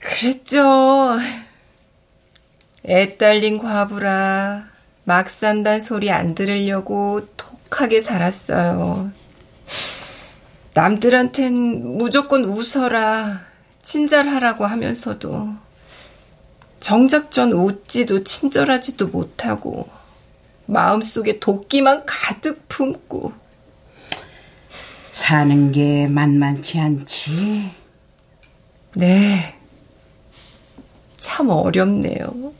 그랬죠. 0.00 1.18
애 2.88 3.16
딸린 3.16 3.58
과부라 3.58 4.68
막 5.04 5.28
산단 5.28 5.80
소리 5.80 6.10
안 6.10 6.34
들으려고 6.34 7.26
독하게 7.36 8.00
살았어요. 8.00 9.10
남들한텐 10.74 11.96
무조건 11.96 12.44
웃어라, 12.44 13.40
친절하라고 13.86 14.66
하면서도 14.66 15.48
정작 16.80 17.30
전 17.30 17.52
웃지도 17.52 18.24
친절하지도 18.24 19.06
못하고 19.06 19.88
마음속에 20.66 21.38
도끼만 21.38 22.04
가득 22.04 22.66
품고 22.68 23.32
사는 25.12 25.72
게 25.72 26.08
만만치 26.08 26.80
않지. 26.80 27.70
네. 28.96 29.56
참 31.18 31.48
어렵네요. 31.48 32.52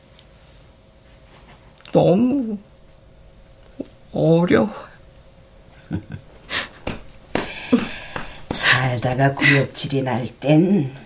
너무 1.92 2.56
어려워. 4.12 4.70
살다가 8.52 9.34
구역질이 9.34 10.02
날 10.02 10.26
땐 10.40 11.05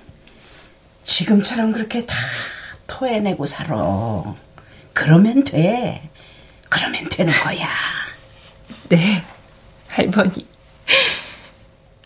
지금처럼 1.02 1.72
그렇게 1.72 2.04
다 2.06 2.14
토해내고 2.86 3.46
살아. 3.46 4.34
그러면 4.92 5.44
돼. 5.44 6.08
그러면 6.68 7.08
되는 7.08 7.32
거야. 7.40 7.68
네, 8.88 9.22
할머니. 9.88 10.46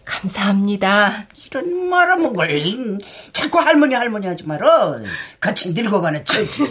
감사합니다. 0.04 1.26
이런 1.46 1.88
말아먹을 1.88 2.98
자꾸 3.32 3.58
할머니 3.60 3.94
할머니 3.94 4.26
하지 4.26 4.44
마라. 4.44 4.98
같이 5.40 5.72
늙어가는 5.72 6.24
처지. 6.24 6.62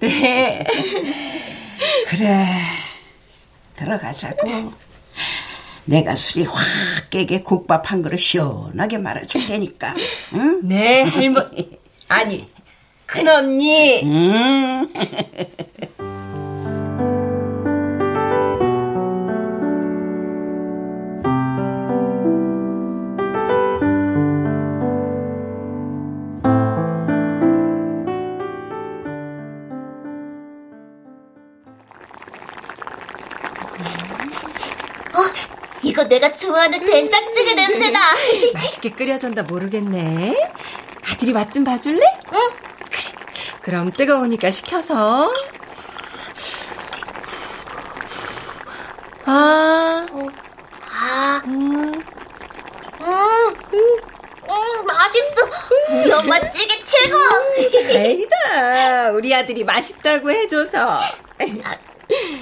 네. 0.00 0.64
그래 2.08 2.46
들어가자고. 3.76 4.72
내가 5.84 6.14
술이 6.14 6.44
확 6.44 6.64
깨게 7.10 7.42
국밥 7.42 7.90
한 7.90 8.02
그릇 8.02 8.18
시원하게 8.18 8.98
말아줄 8.98 9.46
테니까. 9.46 9.94
응? 10.34 10.60
네 10.62 11.02
할머니. 11.02 11.78
아니 12.08 12.48
큰 13.06 13.28
언니. 13.28 14.02
음. 14.02 14.92
내가 36.12 36.34
좋아하는 36.34 36.84
된장찌개 36.84 37.54
냄새다. 37.54 37.98
맛있게 38.54 38.90
끓여졌나 38.90 39.44
모르겠네. 39.44 40.36
아들이 41.10 41.32
맛 41.32 41.50
좀 41.50 41.64
봐줄래? 41.64 42.02
응. 42.34 42.38
그래. 42.90 43.12
그럼 43.62 43.90
뜨거우니까 43.90 44.50
식혀서. 44.50 45.32
아. 49.24 50.06
아. 50.90 51.42
음. 51.46 51.94
음. 51.94 53.54
음, 54.44 54.86
맛있어. 54.86 55.48
우리 56.02 56.12
엄마 56.12 56.50
찌개 56.50 56.74
최고. 56.84 57.16
다행이다. 57.90 59.12
우리 59.16 59.34
아들이 59.34 59.64
맛있다고 59.64 60.30
해줘서. 60.30 61.00
아, 61.00 61.76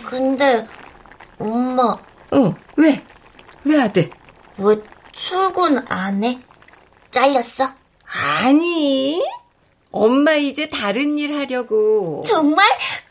근데 0.09 0.67
엄마. 1.39 1.97
어, 2.33 2.55
왜? 2.77 3.01
왜 3.65 3.81
아들? 3.81 4.11
왜 4.59 4.77
출근 5.13 5.85
안 5.89 6.25
해? 6.25 6.41
잘렸어? 7.11 7.73
아니. 8.05 9.23
엄마 9.91 10.35
이제 10.35 10.69
다른 10.69 11.19
일 11.19 11.37
하려고. 11.37 12.23
정말? 12.27 12.65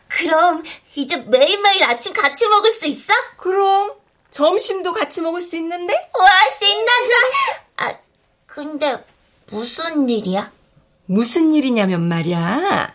그럼 0.07 0.63
이제 0.95 1.17
매일매일 1.17 1.83
아침 1.83 2.13
같이 2.13 2.47
먹을 2.47 2.71
수 2.71 2.87
있어? 2.87 3.13
그럼 3.37 3.91
점심도 4.31 4.93
같이 4.93 5.21
먹을 5.21 5.41
수 5.41 5.55
있는데? 5.57 5.93
와, 5.93 6.27
신난다. 6.57 7.15
아, 7.77 7.93
근데 8.45 9.03
무슨 9.51 10.07
일이야? 10.09 10.51
무슨 11.05 11.53
일이냐면 11.53 12.07
말이야. 12.07 12.93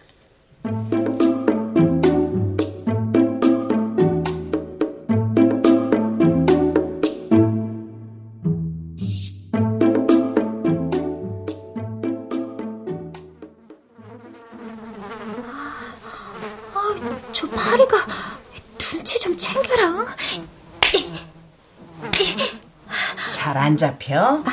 안 23.74 23.76
잡혀? 23.76 24.44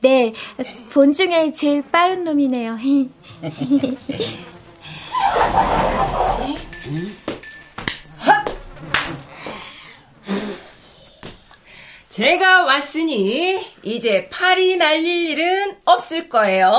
네, 0.00 0.34
본 0.92 1.14
중에 1.14 1.50
제일 1.54 1.82
빠른 1.90 2.24
놈이네요. 2.24 2.76
제가 12.10 12.64
왔으니 12.64 13.66
이제 13.82 14.28
팔이 14.28 14.76
날릴 14.76 15.30
일은 15.30 15.78
없을 15.86 16.28
거예요. 16.28 16.70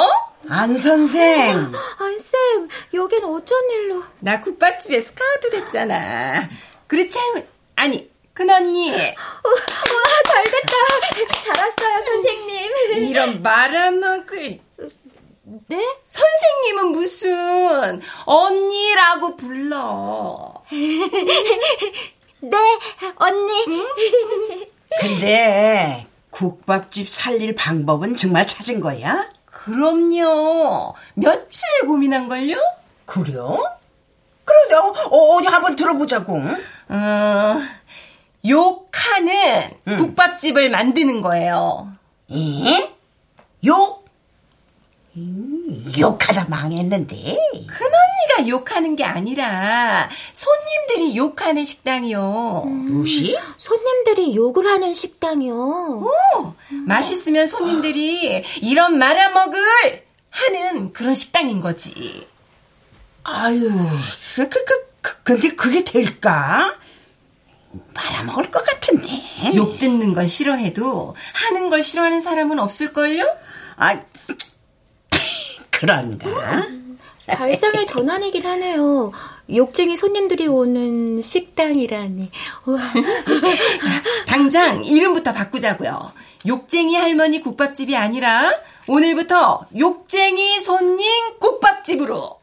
안 0.49 0.77
선생. 0.77 1.73
안 1.97 2.19
쌤, 2.19 2.67
여긴 2.93 3.23
어쩐 3.23 3.57
일로? 3.71 4.03
나 4.19 4.39
국밥집에 4.39 4.99
스카우트 4.99 5.49
됐잖아. 5.49 6.47
그렇지 6.85 7.17
할머니. 7.17 7.45
아니 7.75 8.18
큰 8.39 8.49
언니. 8.49 8.89
와, 8.89 8.97
잘 10.27 10.43
됐다. 10.45 10.73
잘 11.43 11.65
왔어요, 11.65 12.05
선생님. 12.05 13.03
이런 13.09 13.41
말아먹을. 13.43 14.61
네? 15.67 15.97
선생님은 16.07 16.91
무슨 16.93 18.01
언니라고 18.23 19.35
불러. 19.35 20.53
네, 22.39 22.57
언니. 23.17 23.65
근데 25.01 26.07
국밥집 26.29 27.09
살릴 27.09 27.55
방법은 27.55 28.15
정말 28.15 28.47
찾은 28.47 28.79
거야? 28.79 29.29
그럼요. 29.47 30.95
며칠 31.15 31.67
고민한걸요? 31.85 32.55
그래요? 33.05 33.79
그러게 34.45 34.75
어, 34.75 35.17
어디 35.35 35.47
한번 35.47 35.75
들어보자고. 35.75 36.33
어, 36.89 37.61
욕하는 38.47 39.71
응. 39.87 39.97
국밥집을 39.97 40.69
만드는 40.69 41.21
거예요. 41.21 41.91
에? 42.31 42.93
욕? 43.65 43.99
음, 45.17 45.91
욕하다 45.97 46.45
망했는데. 46.49 47.15
큰언니가 47.67 48.47
욕하는 48.47 48.95
게 48.95 49.03
아니라 49.03 50.09
손님들이 50.31 51.17
욕하는 51.17 51.65
식당이요. 51.65 52.63
무시? 52.67 53.37
손님들이 53.57 54.35
욕을 54.35 54.65
하는 54.67 54.93
식당이요. 54.93 55.55
오, 55.55 56.53
맛있으면 56.85 57.47
손님들이 57.47 58.43
이런 58.61 58.97
말아먹을 58.97 60.05
하는 60.29 60.93
그런 60.93 61.13
식당인 61.15 61.59
거지. 61.59 62.27
아유, 63.23 63.69
그, 64.35 64.47
그, 64.47 64.63
그, 64.63 64.87
그, 65.01 65.23
근데 65.23 65.49
그게 65.49 65.83
될까? 65.83 66.75
말아먹을 67.93 68.51
것 68.51 68.63
같은데. 68.65 69.07
욕 69.55 69.77
듣는 69.79 70.13
건 70.13 70.27
싫어해도 70.27 71.15
하는 71.33 71.69
걸 71.69 71.83
싫어하는 71.83 72.21
사람은 72.21 72.59
없을걸요? 72.59 73.25
아, 73.77 74.01
그런가? 75.69 76.67
발상의 77.27 77.85
전환이긴 77.85 78.45
하네요. 78.45 79.11
욕쟁이 79.55 79.95
손님들이 79.95 80.47
오는 80.47 81.21
식당이라니. 81.21 82.31
우와. 82.65 82.79
당장 84.27 84.83
이름부터 84.83 85.33
바꾸자고요. 85.33 86.11
욕쟁이 86.47 86.95
할머니 86.95 87.41
국밥집이 87.41 87.95
아니라 87.95 88.51
오늘부터 88.87 89.67
욕쟁이 89.77 90.59
손님 90.59 91.37
국밥집으로. 91.39 92.39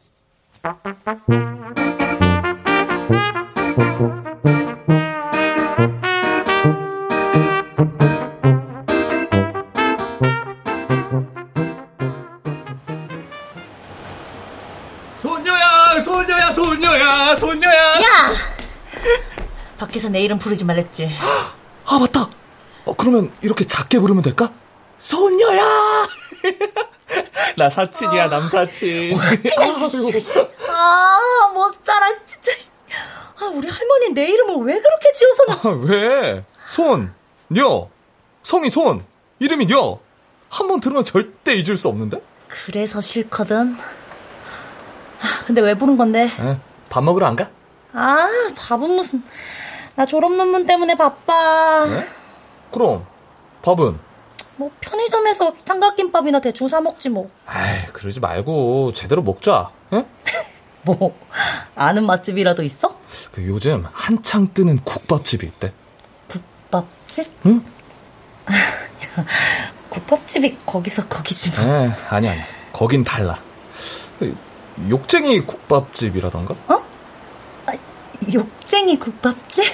소녀야. 17.37 17.93
야! 18.01 18.33
밖에서 19.77 20.09
내 20.09 20.21
이름 20.21 20.39
부르지 20.39 20.65
말랬지. 20.65 21.09
아, 21.85 21.99
맞다. 21.99 22.29
어, 22.85 22.93
그러면 22.95 23.31
이렇게 23.41 23.65
작게 23.65 23.99
부르면 23.99 24.23
될까? 24.23 24.51
소녀야! 24.97 26.07
나 27.57 27.69
사친이야, 27.69 28.27
남사친. 28.27 29.13
아, 30.69 31.19
못 31.53 31.75
살아, 31.83 32.07
진짜. 32.25 32.51
아, 33.39 33.45
우리 33.53 33.69
할머니 33.69 34.09
내 34.13 34.25
이름을 34.29 34.65
왜 34.65 34.79
그렇게 34.79 35.11
지어서. 35.13 35.69
아, 35.69 35.71
왜? 35.83 36.43
손, 36.65 37.13
녀. 37.51 37.87
성이 38.43 38.69
손. 38.69 39.05
이름이 39.39 39.67
녀. 39.67 39.99
한 40.49 40.67
번 40.69 40.79
들으면 40.79 41.03
절대 41.03 41.53
잊을 41.55 41.75
수 41.77 41.87
없는데? 41.89 42.19
그래서 42.47 43.01
싫거든. 43.01 43.75
아, 45.21 45.43
근데 45.45 45.61
왜 45.61 45.73
부른 45.75 45.97
건데? 45.97 46.23
에, 46.39 46.57
밥 46.89 47.03
먹으러 47.03 47.25
안 47.27 47.35
가? 47.35 47.49
아, 47.93 48.27
밥은 48.55 48.89
무슨. 48.95 49.23
나 49.95 50.05
졸업 50.05 50.33
논문 50.33 50.65
때문에 50.65 50.95
바빠. 50.95 51.85
네? 51.85 52.07
그럼, 52.71 53.05
밥은? 53.61 53.99
뭐, 54.57 54.71
편의점에서 54.81 55.53
삼각김밥이나 55.65 56.39
대충 56.39 56.67
사먹지 56.67 57.09
뭐. 57.09 57.27
아이, 57.45 57.85
그러지 57.87 58.19
말고, 58.19 58.93
제대로 58.93 59.21
먹자. 59.21 59.69
에? 59.93 60.05
뭐, 60.83 61.17
아는 61.75 62.05
맛집이라도 62.05 62.63
있어? 62.63 62.97
그 63.31 63.45
요즘 63.45 63.85
한창 63.91 64.53
뜨는 64.53 64.77
국밥집이 64.83 65.45
있대. 65.47 65.73
국밥집? 66.27 67.29
응? 67.45 67.63
국밥집이 69.89 70.57
거기서 70.65 71.07
거기지 71.07 71.51
뭐. 71.51 71.65
에, 71.65 71.89
아니, 72.09 72.29
아니. 72.29 72.39
거긴 72.71 73.03
달라. 73.03 73.37
욕쟁이 74.89 75.41
국밥집이라던가? 75.41 76.55
어? 76.67 76.83
아, 77.65 77.73
욕쟁이 78.33 78.97
국밥집? 78.99 79.65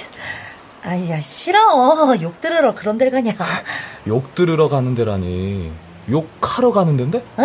아야, 0.82 1.20
싫어. 1.20 1.58
욕 2.20 2.40
들으러 2.40 2.74
그런 2.74 2.98
데를 2.98 3.12
가냐. 3.12 3.32
욕 4.06 4.34
들으러 4.34 4.68
가는 4.68 4.94
데라니. 4.94 5.72
욕하러 6.10 6.72
가는 6.72 6.96
데인데? 6.96 7.24
어? 7.36 7.44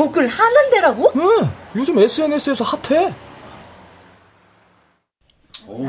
욕을 0.00 0.26
하는 0.26 0.70
데라고? 0.70 1.12
응. 1.16 1.50
요즘 1.76 1.98
SNS에서 1.98 2.64
핫해. 2.64 3.14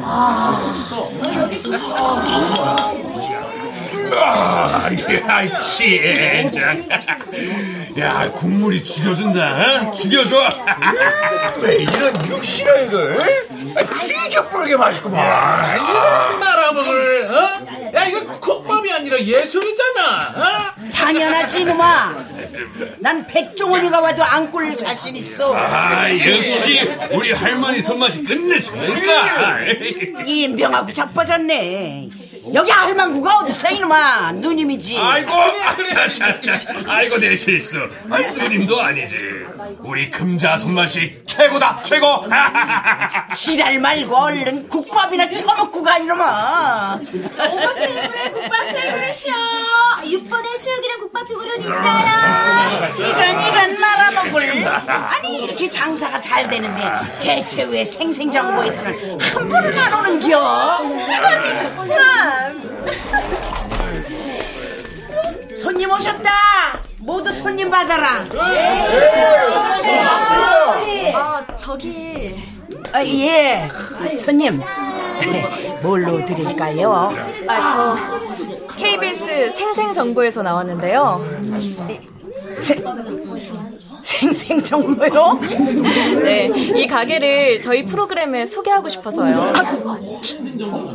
아, 0.03 0.61
야, 4.15 4.89
진짜. 5.61 6.77
야, 7.99 8.29
국물이 8.31 8.83
죽여준다, 8.83 9.87
어? 9.87 9.91
죽여줘. 9.91 10.49
왜 11.61 11.75
이런 11.75 12.27
육실어 12.29 12.81
이걸? 12.83 13.19
아, 13.75 13.93
치즈 13.93 14.49
뿌르게 14.49 14.75
맛있구만. 14.77 15.75
이런 15.77 16.39
말아먹을, 16.39 17.27
어? 17.31 17.91
야, 17.95 18.05
이거 18.05 18.39
국밥이 18.39 18.91
아니라 18.91 19.19
예술이잖아, 19.19 20.33
어? 20.35 20.81
당연하지 20.93 21.61
이놈아 21.61 22.15
난 22.99 23.23
백종원이가 23.25 24.01
와도 24.01 24.23
안 24.23 24.51
꿀 24.51 24.75
자신 24.75 25.15
있어 25.15 25.55
아, 25.55 26.09
역시 26.11 26.81
우리 27.11 27.31
할머니 27.31 27.79
손맛이 27.81 28.23
끝내주니까. 28.23 29.59
인병하고 30.25 30.91
자빠졌네 30.93 32.09
여기 32.53 32.69
할망구가 32.71 33.37
어딨어 33.39 33.71
이놈아 33.71 34.33
누님이지 34.33 34.97
아이고, 34.97 35.31
자자자, 35.87 36.59
아이고 36.87 37.17
내 37.17 37.35
실수. 37.35 37.79
아이 38.09 38.29
누님도 38.33 38.81
아니지. 38.81 39.17
우리 39.79 40.09
금자 40.09 40.57
손맛이 40.57 41.19
최고다, 41.25 41.81
최고. 41.83 42.25
지랄 43.35 43.79
말고 43.79 44.15
얼른 44.15 44.67
국밥이나 44.67 45.29
처먹고 45.31 45.81
가 45.83 45.97
이놈아 45.97 46.99
오빠 47.01 47.73
테이블에 47.75 48.31
국밥 48.31 48.65
세 48.67 48.91
그릇이요. 48.91 49.33
6번에 50.03 50.57
수육이랑 50.59 50.99
국밥 50.99 51.27
두 51.27 51.37
그릇 51.37 51.57
있어요. 51.59 52.91
이런 52.97 53.47
이런 53.47 53.79
말아먹을 53.79 54.67
아니 54.67 55.43
이렇게 55.43 55.69
장사가 55.69 56.19
잘 56.19 56.49
되는데 56.49 56.83
대체 57.21 57.63
왜 57.63 57.85
생생정보에서는 57.85 59.21
한 59.21 59.49
번은 59.49 59.77
안 59.79 59.93
오는겨 59.93 60.77
참. 61.87 62.40
손님 65.61 65.91
오셨다 65.91 66.29
모두 67.01 67.31
손님 67.33 67.69
받아라 67.69 68.25
아, 71.13 71.45
저기. 71.57 72.35
아, 72.93 73.03
예 73.03 73.67
손님 74.19 74.61
뭘로 75.83 76.23
드릴까요? 76.25 77.13
아, 77.47 77.97
저 78.67 78.75
KBS 78.75 79.51
생생정보에서 79.51 80.41
나왔는데요. 80.41 81.23
생생정보요? 84.03 85.39
네, 86.23 86.47
이 86.75 86.87
가게를 86.87 87.61
저희 87.61 87.85
프로그램에 87.85 88.45
소개하고 88.45 88.89
싶어서요. 88.89 89.53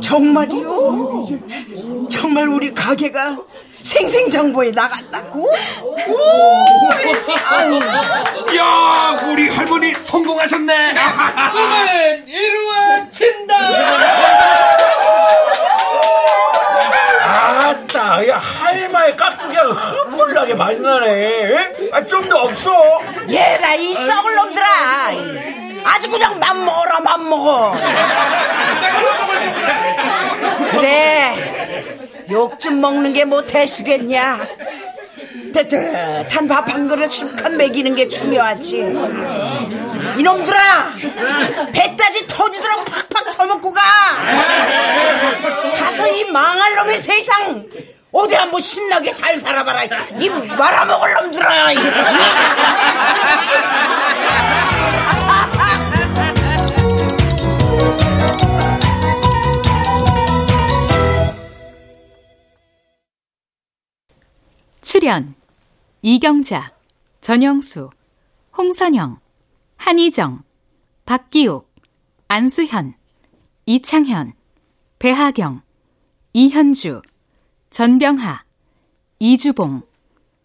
정말이요? 0.01 1.27
정말 2.09 2.47
우리 2.49 2.73
가게가 2.73 3.37
생생정보에 3.83 4.71
나갔다고? 4.71 5.47
야, 8.57 9.17
우리 9.29 9.49
할머니 9.49 9.93
성공하셨네. 9.93 10.93
꿈은 11.53 12.27
이루어진다. 12.27 13.55
아따, 18.07 18.27
야, 18.29 18.37
할말 18.37 19.15
깍두기가 19.15 19.61
흠불나게 19.69 20.53
많이 20.55 20.79
나네. 20.79 21.89
아, 21.91 22.03
좀 22.05 22.27
더 22.29 22.37
없어. 22.43 22.71
얘라 23.29 23.75
이 23.75 23.93
썩을 23.93 24.35
놈들아. 24.35 24.67
아주 25.85 26.09
그냥 26.09 26.39
맘 26.39 26.63
먹어라 26.65 26.99
맘 27.01 27.29
먹어. 27.29 27.73
그래 30.71 32.23
욕 32.31 32.59
좀 32.59 32.81
먹는 32.81 33.13
게뭐 33.13 33.45
대수겠냐? 33.45 34.47
뜨뜻한 35.53 36.47
밥 36.47 36.67
한 36.69 36.87
그릇 36.89 37.09
실컷 37.11 37.51
먹이는 37.53 37.95
게 37.95 38.07
중요하지. 38.07 38.77
이놈들아 40.17 40.91
배따지 41.71 42.27
터지도록 42.27 42.85
팍팍 42.85 43.31
처먹고 43.31 43.73
가. 43.73 43.81
가서 45.79 46.07
이 46.07 46.25
망할 46.25 46.75
놈의 46.75 46.97
세상 46.97 47.65
어디 48.17 48.33
한번 48.33 48.59
신나게 48.59 49.13
잘 49.13 49.37
살아봐라 49.37 49.83
이 49.83 50.27
말아먹을 50.27 51.13
놈들아 51.13 51.71
이. 51.73 51.77
출연 64.81 65.35
이경자, 66.01 66.71
전영수, 67.21 67.91
홍선영, 68.57 69.19
한희정, 69.75 70.43
박기욱, 71.05 71.71
안수현, 72.29 72.95
이창현, 73.67 74.33
배하경, 74.97 75.61
이현주, 76.33 77.01
전병하, 77.77 78.43
이주봉, 79.19 79.83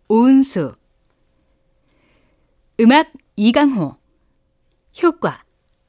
오은수. 0.08 0.74
음악 2.78 3.10
이강호 3.36 3.96
효과 5.02 5.42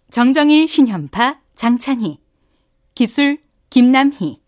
정정일 0.10 0.70
신현파 0.70 1.42
장찬희 1.54 2.22
기술 2.96 3.40
김남희. 3.70 4.40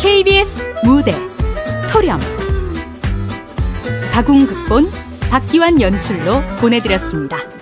KBS 0.00 0.72
무대 0.84 1.10
토령 1.92 2.16
박웅극본 4.12 5.07
박기환 5.30 5.80
연출로 5.80 6.42
보내드렸습니다. 6.60 7.57